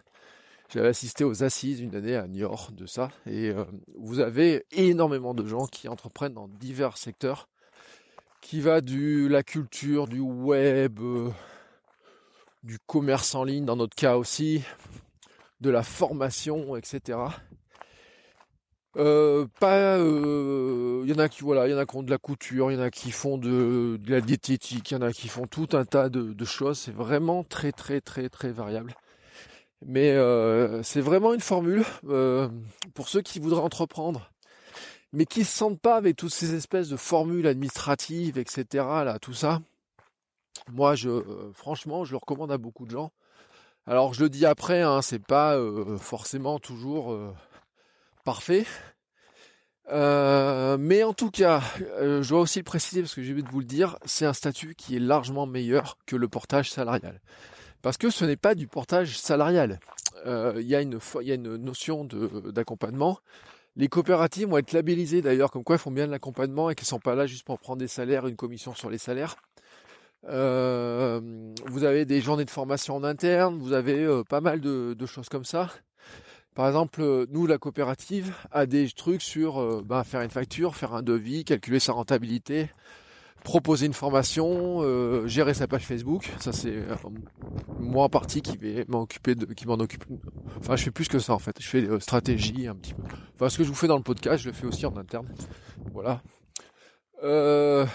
J'avais 0.73 0.89
assisté 0.89 1.25
aux 1.25 1.45
assises 1.45 1.81
une 1.81 1.95
année 1.95 2.17
à 2.17 2.27
Niort 2.27 2.71
de 2.73 2.87
ça, 2.87 3.11
et 3.27 3.51
euh, 3.51 3.65
vous 3.97 4.21
avez 4.21 4.65
énormément 4.73 5.35
de 5.35 5.47
gens 5.47 5.67
qui 5.67 5.89
entreprennent 5.89 6.35
dans 6.35 6.49
divers 6.49 6.97
secteurs, 6.97 7.49
qui 8.41 8.61
va 8.61 8.81
du 8.81 9.29
la 9.29 9.43
culture, 9.43 10.09
du 10.09 10.21
web, 10.21 10.99
euh, 11.01 11.31
du 12.63 12.79
commerce 12.79 13.35
en 13.35 13.45
ligne 13.45 13.65
dans 13.65 13.77
notre 13.77 13.95
cas 13.95 14.17
aussi, 14.17 14.63
de 15.61 15.71
la 15.71 15.83
formation, 15.83 16.77
etc. 16.77 17.19
Euh, 18.97 19.47
pas, 19.59 19.97
il 19.97 20.03
euh, 20.05 21.05
y 21.07 21.13
en 21.13 21.19
a 21.19 21.29
qui 21.29 21.43
voilà, 21.43 21.67
il 21.67 21.73
y 21.73 21.75
en 21.75 21.79
a 21.79 21.87
qui 21.87 21.97
ont 21.97 22.03
de 22.03 22.11
la 22.11 22.19
couture, 22.19 22.71
il 22.71 22.75
y 22.75 22.79
en 22.79 22.83
a 22.83 22.91
qui 22.91 23.11
font 23.11 23.39
de, 23.39 23.99
la 24.07 24.21
diététique, 24.21 24.91
il 24.91 24.95
y 24.95 24.97
en 24.97 25.03
a 25.03 25.13
qui 25.13 25.27
font 25.29 25.47
tout 25.47 25.69
un 25.73 25.85
tas 25.85 26.09
de, 26.09 26.45
choses. 26.45 26.79
C'est 26.79 26.95
vraiment 26.95 27.43
très 27.43 27.73
très 27.73 28.01
très 28.01 28.29
très 28.29 28.51
variable. 28.51 28.95
Mais 29.87 30.13
euh, 30.13 30.83
c'est 30.83 31.01
vraiment 31.01 31.35
une 31.35 31.41
formule 31.41 31.85
pour 32.95 33.09
ceux 33.09 33.23
qui 33.23 33.39
voudraient 33.41 33.63
entreprendre 33.63 34.31
mais 35.13 35.27
qui 35.27 35.45
se 35.45 35.57
sentent 35.57 35.81
pas 35.81 35.95
avec 35.95 36.17
toutes 36.17 36.33
ces 36.33 36.57
espèces 36.57 36.89
de 36.89 36.97
formules 36.97 37.47
administratives, 37.47 38.37
etc. 38.37 38.85
Là, 39.05 39.21
tout 39.21 39.33
ça. 39.33 39.61
Moi, 40.73 40.97
je, 40.97 41.23
franchement, 41.53 42.05
je 42.05 42.11
le 42.11 42.17
recommande 42.17 42.51
à 42.51 42.59
beaucoup 42.59 42.85
de 42.85 42.91
gens. 42.91 43.13
Alors, 43.87 44.13
je 44.13 44.25
le 44.25 44.29
dis 44.29 44.45
après, 44.45 44.83
hein, 44.83 45.03
c'est 45.03 45.25
pas 45.25 45.57
forcément 45.99 46.59
toujours 46.59 47.17
euh, 48.27 48.31
parfait. 48.31 48.67
mais 50.79 51.03
en 51.03 51.13
tout 51.13 51.31
cas, 51.31 51.63
je 52.01 52.29
dois 52.29 52.41
aussi 52.41 52.59
le 52.59 52.65
préciser 52.65 53.03
parce 53.03 53.15
que 53.15 53.23
j'ai 53.23 53.33
oublié 53.33 53.47
de 53.47 53.53
vous 53.53 53.61
le 53.61 53.67
dire, 53.67 53.99
c'est 54.05 54.27
un 54.27 54.33
statut 54.33 54.75
qui 54.75 54.97
est 54.97 55.01
largement 55.01 55.47
meilleur 55.47 55.99
que 56.07 56.17
le 56.17 56.29
portage 56.29 56.71
salarial. 56.71 57.21
Parce 57.83 57.99
que 57.99 58.11
ce 58.11 58.25
n'est 58.25 58.37
pas 58.37 58.55
du 58.55 58.67
portage 58.67 59.19
salarial. 59.19 59.79
Il 60.27 60.63
y, 60.63 60.75
a 60.75 60.81
une 60.81 61.57
notion 61.57 62.05
d'accompagnement. 62.05 63.19
Les 63.77 63.89
coopératives 63.89 64.49
vont 64.49 64.59
être 64.59 64.73
labellisées 64.73 65.21
d'ailleurs 65.21 65.51
comme 65.51 65.65
quoi 65.65 65.75
elles 65.75 65.81
font 65.81 65.91
bien 65.91 66.07
de 66.07 66.13
l'accompagnement 66.13 66.71
et 66.71 66.75
qu'elles 66.75 66.85
ne 66.85 66.89
sont 66.89 67.01
pas 67.01 67.17
là 67.17 67.27
juste 67.27 67.45
pour 67.45 67.59
prendre 67.59 67.79
des 67.79 67.89
salaires, 67.89 68.27
une 68.27 68.37
commission 68.37 68.75
sur 68.75 68.89
les 68.89 68.99
salaires. 68.99 69.37
Euh, 70.29 71.21
vous 71.67 71.85
avez 71.85 72.05
des 72.05 72.21
journées 72.21 72.45
de 72.45 72.51
formation 72.51 72.97
en 72.97 73.05
interne, 73.05 73.59
vous 73.59 73.73
avez 73.73 74.05
euh, 74.05 74.23
pas 74.23 74.41
mal 74.41 74.61
de, 74.61 75.07
choses 75.07 75.29
comme 75.29 75.45
ça. 75.45 75.71
Par 76.55 76.67
exemple, 76.69 77.03
euh, 77.03 77.27
nous, 77.31 77.47
la 77.47 77.59
coopérative, 77.59 78.35
a 78.53 78.67
des 78.67 78.89
trucs 78.91 79.23
sur 79.23 79.83
bah, 79.83 80.05
faire 80.05 80.23
une 80.23 80.31
facture, 80.31 80.77
faire 80.77 80.95
un 80.95 81.03
devis, 81.03 81.45
calculer 81.45 81.81
sa 81.81 81.93
rentabilité, 81.93 82.71
proposer 83.43 83.87
une 83.87 83.93
formation, 83.93 85.27
gérer 85.27 85.55
sa 85.55 85.67
page 85.67 85.85
Facebook. 85.85 86.31
Ça, 86.39 86.53
c'est 86.53 86.77
moi 87.81 88.05
en 88.05 88.09
partie 88.09 88.41
qui 88.41 88.57
vais 88.57 88.85
m'occuper 88.89 89.35
de, 89.35 89.47
qui 89.47 89.67
m'en 89.67 89.75
occupe. 89.75 90.05
Enfin, 90.59 90.77
je 90.77 90.85
fais 90.85 90.91
plus 90.91 91.09
que 91.09 91.19
ça 91.19 91.35
en 91.35 91.39
fait. 91.39 91.57
Je 91.61 91.67
fais 91.67 92.01
stratégie 92.01 92.67
un 92.69 92.75
petit 92.75 92.95
peu. 92.95 93.03
Enfin, 93.35 93.49
ce 93.49 93.59
que 93.59 93.65
je 93.65 93.69
vous 93.69 93.75
fais 93.75 93.89
dans 93.89 93.97
le 93.97 94.03
podcast, 94.03 94.43
je 94.43 94.49
le 94.49 94.55
fais 94.55 94.67
aussi 94.67 94.87
en 94.87 94.97
interne. 94.97 95.29
Voilà. 95.93 96.23
Euh, 97.23 97.87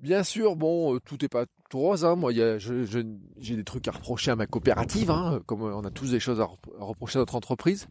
Bien 0.00 0.22
sûr, 0.22 0.54
bon, 0.54 0.94
euh, 0.94 1.00
tout 1.00 1.18
n'est 1.20 1.28
pas 1.28 1.46
tout 1.68 1.78
rose. 1.78 2.04
Hein. 2.04 2.16
Moi, 2.16 2.32
j'ai 2.32 3.56
des 3.56 3.64
trucs 3.64 3.88
à 3.88 3.92
reprocher 3.92 4.30
à 4.30 4.36
ma 4.36 4.46
coopérative, 4.46 5.10
hein, 5.10 5.40
comme 5.46 5.62
on 5.62 5.84
a 5.84 5.90
tous 5.90 6.10
des 6.10 6.20
choses 6.20 6.40
à, 6.40 6.48
reprocher 6.78 7.18
à 7.18 7.20
notre 7.20 7.34
entreprise. 7.34 7.88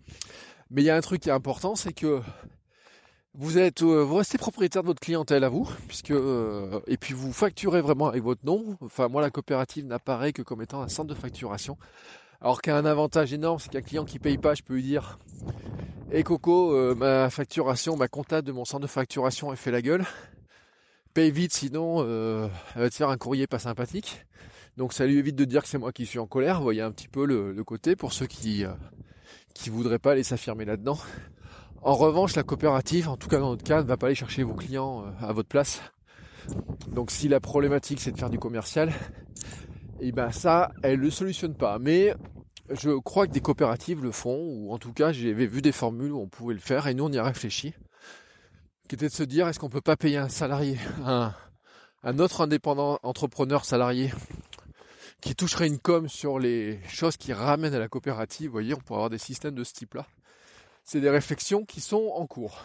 Mais 0.69 0.81
il 0.81 0.85
y 0.85 0.89
a 0.89 0.95
un 0.95 1.01
truc 1.01 1.21
qui 1.21 1.29
est 1.29 1.33
important, 1.33 1.75
c'est 1.75 1.93
que 1.93 2.21
vous 3.33 3.57
êtes, 3.57 3.83
euh, 3.83 4.03
vous 4.03 4.15
restez 4.15 4.37
propriétaire 4.37 4.81
de 4.81 4.87
votre 4.87 4.99
clientèle 4.99 5.43
à 5.43 5.49
vous, 5.49 5.69
puisque 5.87 6.11
euh, 6.11 6.79
et 6.87 6.97
puis 6.97 7.13
vous 7.13 7.31
facturez 7.31 7.81
vraiment 7.81 8.07
avec 8.07 8.23
votre 8.23 8.45
nom. 8.45 8.77
Enfin, 8.81 9.07
moi, 9.07 9.21
la 9.21 9.29
coopérative 9.29 9.85
n'apparaît 9.85 10.33
que 10.33 10.41
comme 10.41 10.61
étant 10.61 10.81
un 10.81 10.87
centre 10.87 11.07
de 11.07 11.13
facturation. 11.13 11.77
Alors 12.41 12.61
qu'il 12.61 12.73
y 12.73 12.75
a 12.75 12.79
un 12.79 12.85
avantage 12.85 13.33
énorme, 13.33 13.59
c'est 13.59 13.69
qu'un 13.69 13.81
client 13.81 14.05
qui 14.05 14.19
paye 14.19 14.37
pas, 14.37 14.53
je 14.53 14.61
peux 14.61 14.75
lui 14.75 14.83
dire, 14.83 15.17
et 16.11 16.23
Coco, 16.23 16.95
ma 16.95 17.31
facturation, 17.31 17.97
ma 17.97 18.07
comptable 18.07 18.45
de 18.45 18.51
mon 18.51 18.63
centre 18.63 18.83
de 18.83 18.87
facturation, 18.87 19.51
elle 19.51 19.57
fait 19.57 19.71
la 19.71 19.81
gueule 19.81 20.05
paye 21.17 21.31
vite, 21.31 21.51
sinon 21.51 22.03
euh, 22.05 22.47
elle 22.75 22.81
va 22.83 22.89
te 22.91 22.93
faire 22.93 23.09
un 23.09 23.17
courrier 23.17 23.47
pas 23.47 23.57
sympathique. 23.57 24.23
Donc 24.77 24.93
ça 24.93 25.07
lui 25.07 25.17
évite 25.17 25.35
de 25.35 25.45
dire 25.45 25.63
que 25.63 25.67
c'est 25.67 25.79
moi 25.79 25.91
qui 25.91 26.05
suis 26.05 26.19
en 26.19 26.27
colère. 26.27 26.61
Voyez 26.61 26.83
un 26.83 26.91
petit 26.91 27.07
peu 27.07 27.25
le, 27.25 27.63
côté 27.63 27.95
pour 27.95 28.13
ceux 28.13 28.27
qui 28.27 28.63
euh, 28.63 28.69
qui 29.55 29.71
voudraient 29.71 29.97
pas 29.97 30.11
aller 30.11 30.21
s'affirmer 30.21 30.63
là-dedans. 30.63 30.99
En 31.81 31.95
revanche, 31.95 32.35
la 32.35 32.43
coopérative, 32.43 33.09
en 33.09 33.17
tout 33.17 33.29
cas 33.29 33.39
dans 33.39 33.49
notre 33.49 33.63
cas, 33.63 33.81
ne 33.81 33.87
va 33.87 33.97
pas 33.97 34.05
aller 34.05 34.15
chercher 34.15 34.43
vos 34.43 34.53
clients 34.53 35.05
euh, 35.05 35.25
à 35.27 35.33
votre 35.33 35.49
place. 35.49 35.81
Donc 36.91 37.09
si 37.09 37.27
la 37.27 37.39
problématique 37.39 37.99
c'est 37.99 38.11
de 38.11 38.17
faire 38.19 38.29
du 38.29 38.37
commercial, 38.37 38.89
et 39.99 40.09
eh 40.09 40.11
ben 40.11 40.31
ça, 40.31 40.69
elle 40.83 40.99
le 40.99 41.09
solutionne 41.09 41.55
pas. 41.55 41.79
Mais 41.79 42.13
je 42.69 42.91
crois 42.91 43.25
que 43.25 43.31
des 43.31 43.41
coopératives 43.41 44.03
le 44.03 44.11
font, 44.11 44.37
ou 44.37 44.71
en 44.71 44.77
tout 44.77 44.93
cas 44.93 45.13
j'avais 45.13 45.47
vu 45.47 45.63
des 45.63 45.71
formules 45.71 46.11
où 46.11 46.19
on 46.19 46.27
pouvait 46.27 46.53
le 46.53 46.59
faire, 46.59 46.85
et 46.85 46.93
nous 46.93 47.05
on 47.05 47.11
y 47.11 47.17
a 47.17 47.23
réfléchi 47.23 47.73
qui 48.87 48.95
était 48.95 49.09
de 49.09 49.13
se 49.13 49.23
dire 49.23 49.47
est-ce 49.47 49.59
qu'on 49.59 49.69
peut 49.69 49.81
pas 49.81 49.97
payer 49.97 50.17
un 50.17 50.29
salarié, 50.29 50.77
un, 51.05 51.33
autre 52.19 52.41
indépendant 52.41 52.99
entrepreneur 53.03 53.65
salarié 53.65 54.13
qui 55.19 55.35
toucherait 55.35 55.67
une 55.67 55.79
com 55.79 56.07
sur 56.07 56.39
les 56.39 56.79
choses 56.87 57.17
qui 57.17 57.33
ramènent 57.33 57.73
à 57.73 57.79
la 57.79 57.89
coopérative, 57.89 58.47
vous 58.47 58.53
voyez, 58.53 58.73
on 58.73 58.79
pourrait 58.79 58.97
avoir 58.97 59.09
des 59.09 59.17
systèmes 59.17 59.55
de 59.55 59.63
ce 59.63 59.73
type-là. 59.73 60.05
C'est 60.83 61.01
des 61.01 61.09
réflexions 61.09 61.65
qui 61.65 61.81
sont 61.81 62.11
en 62.15 62.27
cours. 62.27 62.63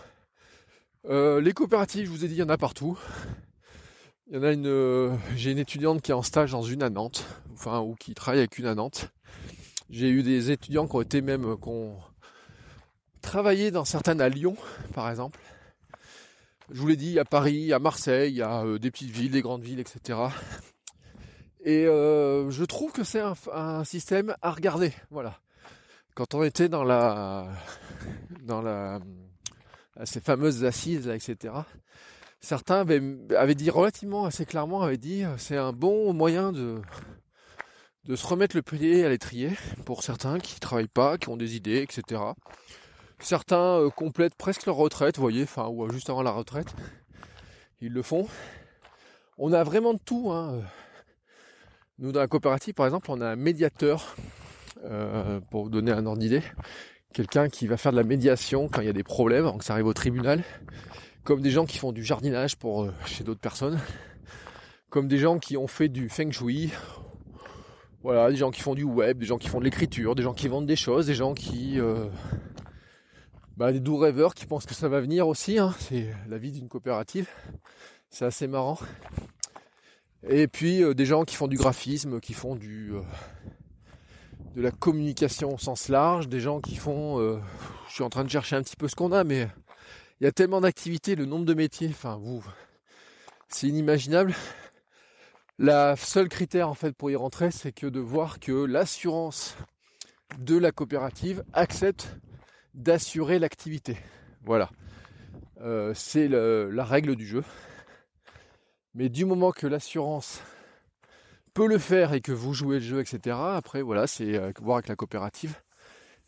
Euh, 1.07 1.41
les 1.41 1.53
coopératives, 1.53 2.07
je 2.07 2.11
vous 2.11 2.25
ai 2.25 2.29
dit, 2.29 2.35
il 2.35 2.39
y 2.39 2.43
en 2.43 2.49
a 2.51 2.59
partout. 2.59 2.97
Y 4.31 4.37
en 4.37 4.43
a 4.45 4.53
une, 4.53 4.67
euh, 4.67 5.17
j'ai 5.35 5.51
une 5.51 5.59
étudiante 5.59 6.03
qui 6.03 6.13
est 6.13 6.15
en 6.15 6.23
stage 6.23 6.53
dans 6.53 6.63
une 6.63 6.83
à 6.83 6.91
Nantes, 6.91 7.27
enfin, 7.55 7.81
ou 7.81 7.95
qui 7.95 8.15
travaille 8.15 8.41
avec 8.41 8.59
une 8.59 8.67
à 8.67 8.75
Nantes. 8.75 9.09
J'ai 9.91 10.09
eu 10.09 10.23
des 10.23 10.51
étudiants 10.53 10.87
qui 10.87 10.97
ont 10.97 11.03
été 11.03 11.21
même, 11.21 11.57
qui 11.57 11.69
ont 11.69 11.97
travaillé 13.23 13.71
dans 13.71 13.85
certaines 13.85 14.21
à 14.21 14.29
Lyon, 14.29 14.57
par 14.95 15.11
exemple. 15.11 15.41
Je 16.73 16.81
vous 16.81 16.89
l'ai 16.89 16.97
dit, 16.97 17.19
à 17.19 17.27
Paris, 17.27 17.71
à 17.75 17.79
Marseille, 17.79 18.41
a 18.41 18.65
euh, 18.65 18.79
des 18.79 18.91
petites 18.91 19.11
villes, 19.11 19.33
des 19.33 19.43
grandes 19.43 19.63
villes, 19.63 19.81
etc. 19.81 20.19
Et 21.65 21.87
euh, 21.87 22.51
je 22.51 22.65
trouve 22.65 22.93
que 22.93 23.05
c'est 23.05 23.21
un, 23.53 23.85
système 23.85 24.35
à 24.41 24.51
regarder. 24.51 24.95
Voilà. 25.11 25.39
Quand 26.15 26.35
on 26.35 26.43
était 26.43 26.71
dans 26.71 26.83
la, 26.83 27.47
dans 28.41 28.63
la, 28.63 29.01
ces 30.05 30.21
fameuses 30.21 30.65
assises, 30.65 31.09
etc. 31.09 31.55
Certains 32.41 32.81
avaient, 32.81 33.55
dit 33.55 33.69
relativement 33.69 34.25
assez 34.25 34.47
clairement, 34.47 34.81
avaient 34.81 34.97
dit, 34.97 35.25
c'est 35.37 35.59
un 35.59 35.75
bon 35.75 36.15
moyen 36.15 36.53
de, 36.53 36.81
de 38.07 38.17
se 38.17 38.27
remettre 38.27 38.57
le 38.57 38.63
pied 38.63 39.05
à 39.05 39.11
l'étrier 39.11 39.51
pour 39.85 40.03
certains 40.03 40.39
qui 40.39 40.59
travaillent 40.59 40.89
pas, 40.89 41.19
qui 41.19 41.29
ont 41.29 41.37
des 41.37 41.55
idées, 41.55 41.83
etc. 41.83 42.23
Certains 43.23 43.79
euh, 43.79 43.89
complètent 43.89 44.35
presque 44.35 44.67
leur 44.67 44.75
retraite, 44.75 45.17
vous 45.17 45.23
voyez, 45.23 45.45
enfin, 45.45 45.69
ou 45.69 45.89
juste 45.93 46.11
avant 46.11 46.23
la 46.23 46.33
retraite. 46.33 46.75
Ils 47.81 47.93
le 47.93 48.03
font. 48.03 48.27
On 49.39 49.53
a 49.53 49.63
vraiment 49.63 49.95
de 49.95 50.01
tout. 50.05 50.33
Hein. 50.33 50.61
Nous, 51.99 52.11
dans 52.11 52.19
la 52.19 52.27
coopérative, 52.27 52.75
par 52.75 52.85
exemple, 52.85 53.11
on 53.13 53.21
a 53.21 53.29
un 53.29 53.37
médiateur, 53.37 54.17
euh, 54.85 55.41
pour 55.53 55.65
vous 55.65 55.71
donner 55.71 55.93
un 55.93 56.05
ordre 56.05 56.19
d'idée. 56.19 56.43
Quelqu'un 57.15 57.49
qui 57.49 57.69
va 57.69 57.77
faire 57.77 57.93
de 57.93 57.97
la 57.97 58.03
médiation 58.03 58.69
quand 58.69 58.81
il 58.81 58.87
y 58.87 58.91
a 58.91 58.95
des 58.95 59.05
problèmes, 59.05 59.45
quand 59.45 59.63
ça 59.63 59.75
arrive 59.75 59.87
au 59.87 59.95
tribunal. 59.95 60.43
Comme 61.23 61.43
des 61.43 61.51
gens 61.51 61.65
qui 61.65 61.79
font 61.79 61.93
du 61.93 62.05
jardinage 62.05 62.57
pour 62.57 62.83
euh, 62.83 62.93
chez 63.07 63.23
d'autres 63.23 63.41
personnes. 63.41 63.79
Comme 64.91 65.07
des 65.07 65.19
gens 65.19 65.39
qui 65.39 65.57
ont 65.57 65.69
fait 65.69 65.89
du 65.89 66.09
feng 66.09 66.33
shui. 66.33 66.73
Voilà, 68.03 68.29
des 68.31 68.37
gens 68.37 68.51
qui 68.51 68.63
font 68.63 68.75
du 68.75 68.83
web, 68.83 69.19
des 69.19 69.27
gens 69.27 69.39
qui 69.39 69.49
font 69.49 69.61
de 69.61 69.65
l'écriture, 69.65 70.17
des 70.17 70.25
gens 70.25 70.35
qui 70.35 70.49
vendent 70.49 70.67
des 70.67 70.75
choses, 70.75 71.07
des 71.07 71.15
gens 71.15 71.35
qui 71.35 71.79
bah, 73.57 73.73
des 73.73 73.81
doux 73.81 73.97
rêveurs 73.97 74.35
qui 74.35 74.47
pensent 74.47 74.67
que 74.67 74.75
ça 74.75 74.89
va 74.89 75.01
venir 75.01 75.29
aussi. 75.29 75.59
Hein. 75.59 75.75
C'est 75.79 76.15
la 76.29 76.39
vie 76.39 76.53
d'une 76.53 76.69
coopérative. 76.69 77.29
C'est 78.11 78.25
assez 78.25 78.47
marrant. 78.47 78.79
Et 80.29 80.47
puis 80.47 80.83
euh, 80.83 80.95
des 80.95 81.07
gens 81.07 81.25
qui 81.25 81.37
font 81.37 81.49
du 81.49 81.57
graphisme, 81.57 82.21
qui 82.21 82.33
font 82.33 82.55
du 82.55 82.93
euh, 82.95 83.01
de 84.55 84.63
la 84.63 84.71
communication 84.71 85.55
au 85.55 85.59
sens 85.59 85.89
large, 85.89 86.29
des 86.29 86.41
gens 86.41 86.61
qui 86.61 86.77
font. 86.77 87.19
Euh, 87.21 87.39
je 87.89 87.95
suis 87.95 88.05
en 88.05 88.11
train 88.11 88.25
de 88.25 88.31
chercher 88.31 88.57
un 88.57 88.63
petit 88.63 88.77
peu 88.77 88.89
ce 88.89 88.95
qu'on 88.95 89.13
a, 89.13 89.25
mais 89.25 89.49
il 90.21 90.25
y 90.25 90.27
a 90.27 90.33
tellement 90.33 90.61
d'activités, 90.61 91.15
le 91.17 91.27
nombre 91.27 91.45
de 91.45 91.55
métiers. 91.55 91.89
Enfin, 91.91 92.19
vous, 92.23 92.45
c'est 93.49 93.67
inimaginable. 93.67 94.35
La 95.59 95.97
seule 95.97 96.29
critère 96.29 96.69
en 96.69 96.75
fait 96.75 96.93
pour 96.93 97.11
y 97.11 97.17
rentrer, 97.17 97.51
c'est 97.51 97.73
que 97.73 97.87
de 97.87 98.01
voir 98.01 98.41
que 98.41 98.53
l'assurance 98.53 99.57
de 100.39 100.57
la 100.57 100.73
coopérative 100.73 101.45
accepte 101.53 102.17
d'assurer 102.75 103.39
l'activité. 103.39 103.97
Voilà. 104.45 104.71
Euh, 105.61 105.93
c'est 105.95 106.29
la 106.29 106.85
règle 106.85 107.17
du 107.17 107.27
jeu. 107.27 107.45
Mais 108.95 109.09
du 109.09 109.25
moment 109.25 109.53
que 109.53 109.67
l'assurance 109.67 110.43
peut 111.55 111.67
le 111.67 111.79
faire 111.79 112.13
et 112.13 112.21
que 112.21 112.33
vous 112.33 112.53
jouez 112.53 112.77
le 112.77 112.85
jeu, 112.85 113.01
etc., 113.01 113.37
après, 113.41 113.83
voilà, 113.83 114.07
c'est 114.07 114.37
euh, 114.37 114.53
voir 114.61 114.79
avec 114.79 114.89
la 114.89 114.97
coopérative. 114.97 115.55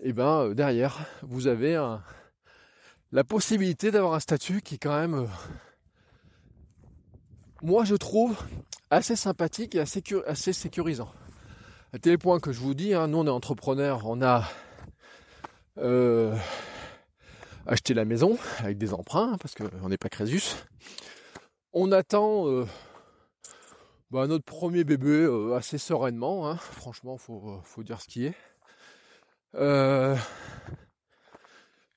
Et 0.01 0.09
eh 0.09 0.13
ben 0.13 0.41
euh, 0.41 0.55
derrière, 0.55 1.07
vous 1.23 1.47
avez 1.47 1.77
la 3.13 3.25
possibilité 3.25 3.91
d'avoir 3.91 4.15
un 4.15 4.21
statut 4.21 4.61
qui 4.61 4.75
est 4.75 4.79
quand 4.79 4.99
même, 4.99 5.29
moi 7.63 7.85
je 7.85 7.95
trouve, 7.95 8.37
assez 8.91 9.17
sympathique 9.17 9.75
et 9.75 9.81
assez, 9.81 10.03
assez 10.27 10.53
sécurisant. 10.53 11.11
À 11.93 11.99
tel 11.99 12.19
point 12.19 12.41
que 12.41 12.53
je 12.53 12.61
vous 12.61 12.75
dis, 12.75 12.93
hein, 12.93 13.07
nous 13.07 13.19
on 13.19 13.27
est 13.27 13.31
entrepreneurs, 13.31 14.03
on 14.07 14.21
a 14.21 14.45
euh, 15.79 16.37
acheter 17.67 17.95
la 17.95 18.05
maison 18.05 18.39
avec 18.59 18.79
des 18.79 18.95
emprunts, 18.95 19.37
parce 19.39 19.55
qu'on 19.55 19.89
n'est 19.89 19.99
pas 19.99 20.09
Crésus. 20.09 20.55
On 21.73 21.91
attend 21.91 22.49
euh, 22.49 22.65
bah, 24.11 24.29
notre 24.29 24.45
premier 24.45 24.85
bébé 24.85 25.09
euh, 25.09 25.55
assez 25.57 25.79
sereinement, 25.79 26.49
hein. 26.49 26.57
franchement, 26.57 27.17
faut, 27.17 27.61
faut 27.65 27.83
dire 27.83 28.01
ce 28.01 28.07
qui 28.07 28.27
est. 28.27 28.35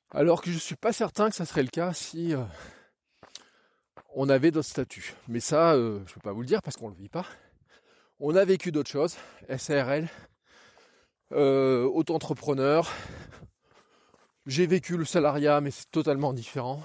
alors 0.09 0.41
que 0.41 0.51
je 0.51 0.57
suis 0.57 0.75
pas 0.75 0.93
certain 0.93 1.29
que 1.29 1.35
ça 1.35 1.45
serait 1.45 1.63
le 1.63 1.69
cas 1.69 1.93
si 1.93 2.33
on 4.15 4.29
avait 4.29 4.49
d'autres 4.49 4.69
statuts. 4.69 5.13
Mais 5.27 5.39
ça, 5.39 5.75
je 5.75 6.13
peux 6.13 6.21
pas 6.21 6.31
vous 6.31 6.41
le 6.41 6.47
dire 6.47 6.63
parce 6.63 6.77
qu'on 6.77 6.89
le 6.89 6.95
vit 6.95 7.09
pas. 7.09 7.25
On 8.19 8.35
a 8.35 8.43
vécu 8.45 8.71
d'autres 8.71 8.89
choses, 8.89 9.15
SARL, 9.57 10.07
auto-entrepreneur, 11.31 12.89
J'ai 14.47 14.65
vécu 14.65 14.95
le 14.95 15.03
salariat, 15.03 15.59
mais 15.59 15.71
c'est 15.71 15.91
totalement 15.91 16.31
différent. 16.31 16.81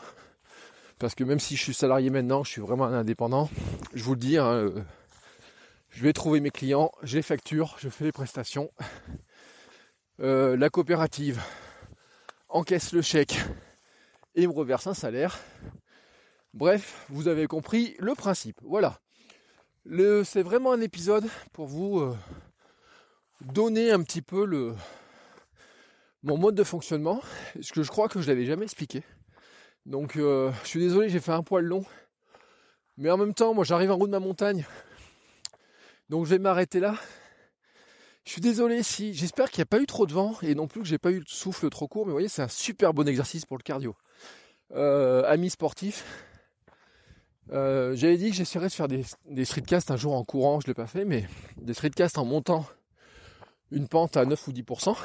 Parce 0.98 1.14
que 1.14 1.22
même 1.22 1.38
si 1.38 1.54
je 1.54 1.62
suis 1.62 1.74
salarié 1.74 2.10
maintenant, 2.10 2.42
je 2.42 2.50
suis 2.50 2.60
vraiment 2.60 2.86
un 2.86 2.92
indépendant. 2.92 3.48
Je 3.94 4.02
vous 4.02 4.14
le 4.14 4.18
dis, 4.18 4.36
hein, 4.36 4.50
euh, 4.50 4.82
je 5.90 6.02
vais 6.02 6.12
trouver 6.12 6.40
mes 6.40 6.50
clients, 6.50 6.90
je 7.04 7.14
les 7.14 7.22
facture, 7.22 7.76
je 7.78 7.88
fais 7.88 8.04
les 8.04 8.12
prestations. 8.12 8.68
Euh, 10.20 10.56
la 10.56 10.70
coopérative 10.70 11.40
encaisse 12.48 12.92
le 12.92 13.00
chèque 13.00 13.40
et 14.34 14.46
me 14.46 14.52
reverse 14.52 14.86
un 14.86 14.94
salaire. 14.94 15.38
Bref, 16.54 17.06
vous 17.08 17.28
avez 17.28 17.46
compris 17.46 17.96
le 17.98 18.14
principe. 18.14 18.60
Voilà. 18.62 19.00
c'est 20.24 20.42
vraiment 20.42 20.72
un 20.72 20.80
épisode 20.80 21.28
pour 21.52 21.66
vous 21.66 22.00
euh, 22.00 22.16
donner 23.40 23.90
un 23.90 24.02
petit 24.02 24.22
peu 24.22 24.44
le, 24.44 24.74
mon 26.22 26.38
mode 26.38 26.54
de 26.54 26.64
fonctionnement, 26.64 27.20
ce 27.60 27.72
que 27.72 27.82
je 27.82 27.90
crois 27.90 28.08
que 28.08 28.20
je 28.20 28.28
l'avais 28.28 28.44
jamais 28.44 28.64
expliqué. 28.64 29.02
Donc 29.86 30.16
euh, 30.16 30.52
je 30.62 30.68
suis 30.68 30.80
désolé, 30.80 31.08
j'ai 31.08 31.20
fait 31.20 31.32
un 31.32 31.42
poil 31.42 31.64
long. 31.64 31.84
Mais 32.96 33.10
en 33.10 33.16
même 33.16 33.34
temps, 33.34 33.54
moi 33.54 33.64
j'arrive 33.64 33.90
en 33.90 33.98
haut 33.98 34.06
de 34.06 34.12
ma 34.12 34.20
montagne. 34.20 34.64
Donc 36.08 36.24
je 36.24 36.30
vais 36.30 36.38
m'arrêter 36.38 36.78
là. 36.78 36.94
Je 38.24 38.32
suis 38.32 38.40
désolé 38.40 38.84
si. 38.84 39.14
J'espère 39.14 39.50
qu'il 39.50 39.58
n'y 39.60 39.64
a 39.64 39.66
pas 39.66 39.80
eu 39.80 39.86
trop 39.86 40.06
de 40.06 40.12
vent 40.12 40.36
et 40.42 40.54
non 40.54 40.68
plus 40.68 40.82
que 40.82 40.86
j'ai 40.86 40.98
pas 40.98 41.10
eu 41.10 41.20
de 41.20 41.28
souffle 41.28 41.68
trop 41.70 41.88
court. 41.88 42.06
Mais 42.06 42.10
vous 42.10 42.16
voyez, 42.16 42.28
c'est 42.28 42.42
un 42.42 42.48
super 42.48 42.94
bon 42.94 43.08
exercice 43.08 43.44
pour 43.44 43.56
le 43.56 43.62
cardio. 43.62 43.96
Euh, 44.74 45.24
amis 45.26 45.50
sportifs, 45.50 46.04
euh, 47.50 47.96
j'avais 47.96 48.16
dit 48.16 48.30
que 48.30 48.36
j'essaierais 48.36 48.68
de 48.68 48.72
faire 48.72 48.88
des, 48.88 49.04
des 49.26 49.44
streetcasts 49.44 49.90
un 49.90 49.96
jour 49.96 50.14
en 50.14 50.24
courant. 50.24 50.60
Je 50.60 50.66
ne 50.66 50.70
l'ai 50.70 50.74
pas 50.74 50.86
fait, 50.86 51.04
mais 51.04 51.26
des 51.56 51.74
streetcasts 51.74 52.16
en 52.16 52.24
montant 52.24 52.64
une 53.72 53.88
pente 53.88 54.16
à 54.16 54.24
9 54.24 54.46
ou 54.46 54.52
10%. 54.52 54.96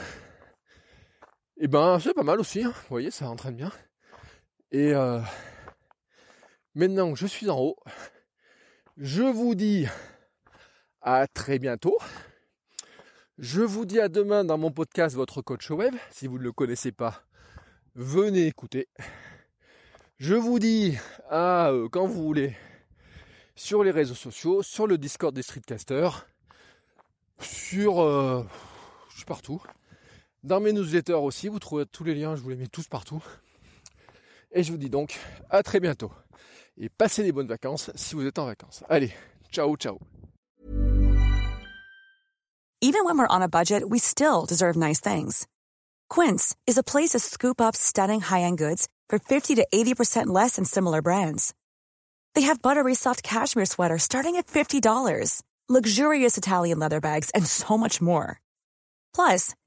Et 1.59 1.63
eh 1.63 1.67
ben 1.67 1.97
c'est 1.99 2.13
pas 2.13 2.21
mal 2.21 2.39
aussi. 2.39 2.63
Hein. 2.63 2.69
Vous 2.71 2.87
voyez, 2.89 3.09
ça 3.09 3.27
entraîne 3.27 3.55
bien. 3.55 3.71
Et 4.71 4.93
euh, 4.93 5.19
maintenant 6.75 7.11
que 7.11 7.17
je 7.17 7.25
suis 7.25 7.49
en 7.49 7.59
haut, 7.59 7.77
je 8.97 9.23
vous 9.23 9.55
dis 9.55 9.87
à 11.01 11.25
très 11.25 11.57
bientôt. 11.57 11.97
Je 13.39 13.61
vous 13.61 13.87
dis 13.87 13.99
à 13.99 14.07
demain 14.07 14.43
dans 14.43 14.59
mon 14.59 14.69
podcast 14.69 15.15
Votre 15.15 15.41
coach 15.41 15.71
web. 15.71 15.95
Si 16.11 16.27
vous 16.27 16.37
ne 16.37 16.43
le 16.43 16.51
connaissez 16.51 16.91
pas, 16.91 17.23
venez 17.95 18.45
écouter. 18.45 18.87
Je 20.19 20.35
vous 20.35 20.59
dis 20.59 20.95
à 21.27 21.69
euh, 21.69 21.89
quand 21.89 22.05
vous 22.05 22.21
voulez 22.21 22.55
sur 23.55 23.83
les 23.83 23.89
réseaux 23.89 24.13
sociaux, 24.13 24.61
sur 24.61 24.85
le 24.85 24.99
Discord 24.99 25.33
des 25.33 25.41
streetcasters, 25.41 26.27
sur 27.39 27.99
euh, 27.99 28.43
je 29.09 29.15
suis 29.15 29.25
partout. 29.25 29.59
Dans 30.43 30.59
mes 30.59 30.71
newsletters 30.71 31.13
aussi, 31.13 31.47
vous 31.47 31.59
trouvez 31.59 31.85
tous 31.85 32.03
les 32.03 32.15
liens, 32.15 32.35
je 32.35 32.41
vous 32.41 32.49
les 32.49 32.55
mets 32.55 32.67
tous 32.67 32.87
partout. 32.87 33.23
Et 34.51 34.63
je 34.63 34.71
vous 34.71 34.77
dis 34.77 34.89
donc 34.89 35.19
à 35.49 35.63
très 35.63 35.79
bientôt. 35.79 36.11
Et 36.77 36.89
passez 36.89 37.23
des 37.23 37.31
bonnes 37.31 37.47
vacances 37.47 37.91
si 37.95 38.15
vous 38.15 38.25
êtes 38.25 38.39
en 38.39 38.45
vacances. 38.45 38.83
Allez, 38.89 39.13
ciao 39.51 39.75
ciao. 39.75 39.99
Even 42.79 43.03
when 43.05 43.17
we're 43.17 43.27
on 43.27 43.41
a 43.41 43.49
budget, 43.49 43.83
we 43.89 43.97
still 43.97 44.45
deserve 44.45 44.77
nice 44.77 44.99
things. 44.99 45.47
Quince 46.09 46.55
is 46.67 46.77
a 46.77 46.83
place 46.83 47.09
to 47.09 47.19
scoop 47.19 47.59
up 47.59 47.75
stunning 47.75 48.21
high-end 48.21 48.59
goods 48.59 48.87
for 49.09 49.17
50 49.17 49.55
to 49.55 49.65
80% 49.73 50.27
less 50.27 50.57
than 50.57 50.65
similar 50.65 51.01
brands. 51.01 51.55
They 52.35 52.43
have 52.43 52.61
buttery 52.61 52.93
soft 52.93 53.23
cashmere 53.23 53.65
sweaters 53.65 54.03
starting 54.03 54.35
at 54.35 54.45
$50, 54.45 55.41
luxurious 55.67 56.37
Italian 56.37 56.77
leather 56.77 57.01
bags, 57.01 57.31
and 57.31 57.47
so 57.47 57.79
much 57.79 57.99
more. 57.99 58.39
Plus, 59.15 59.55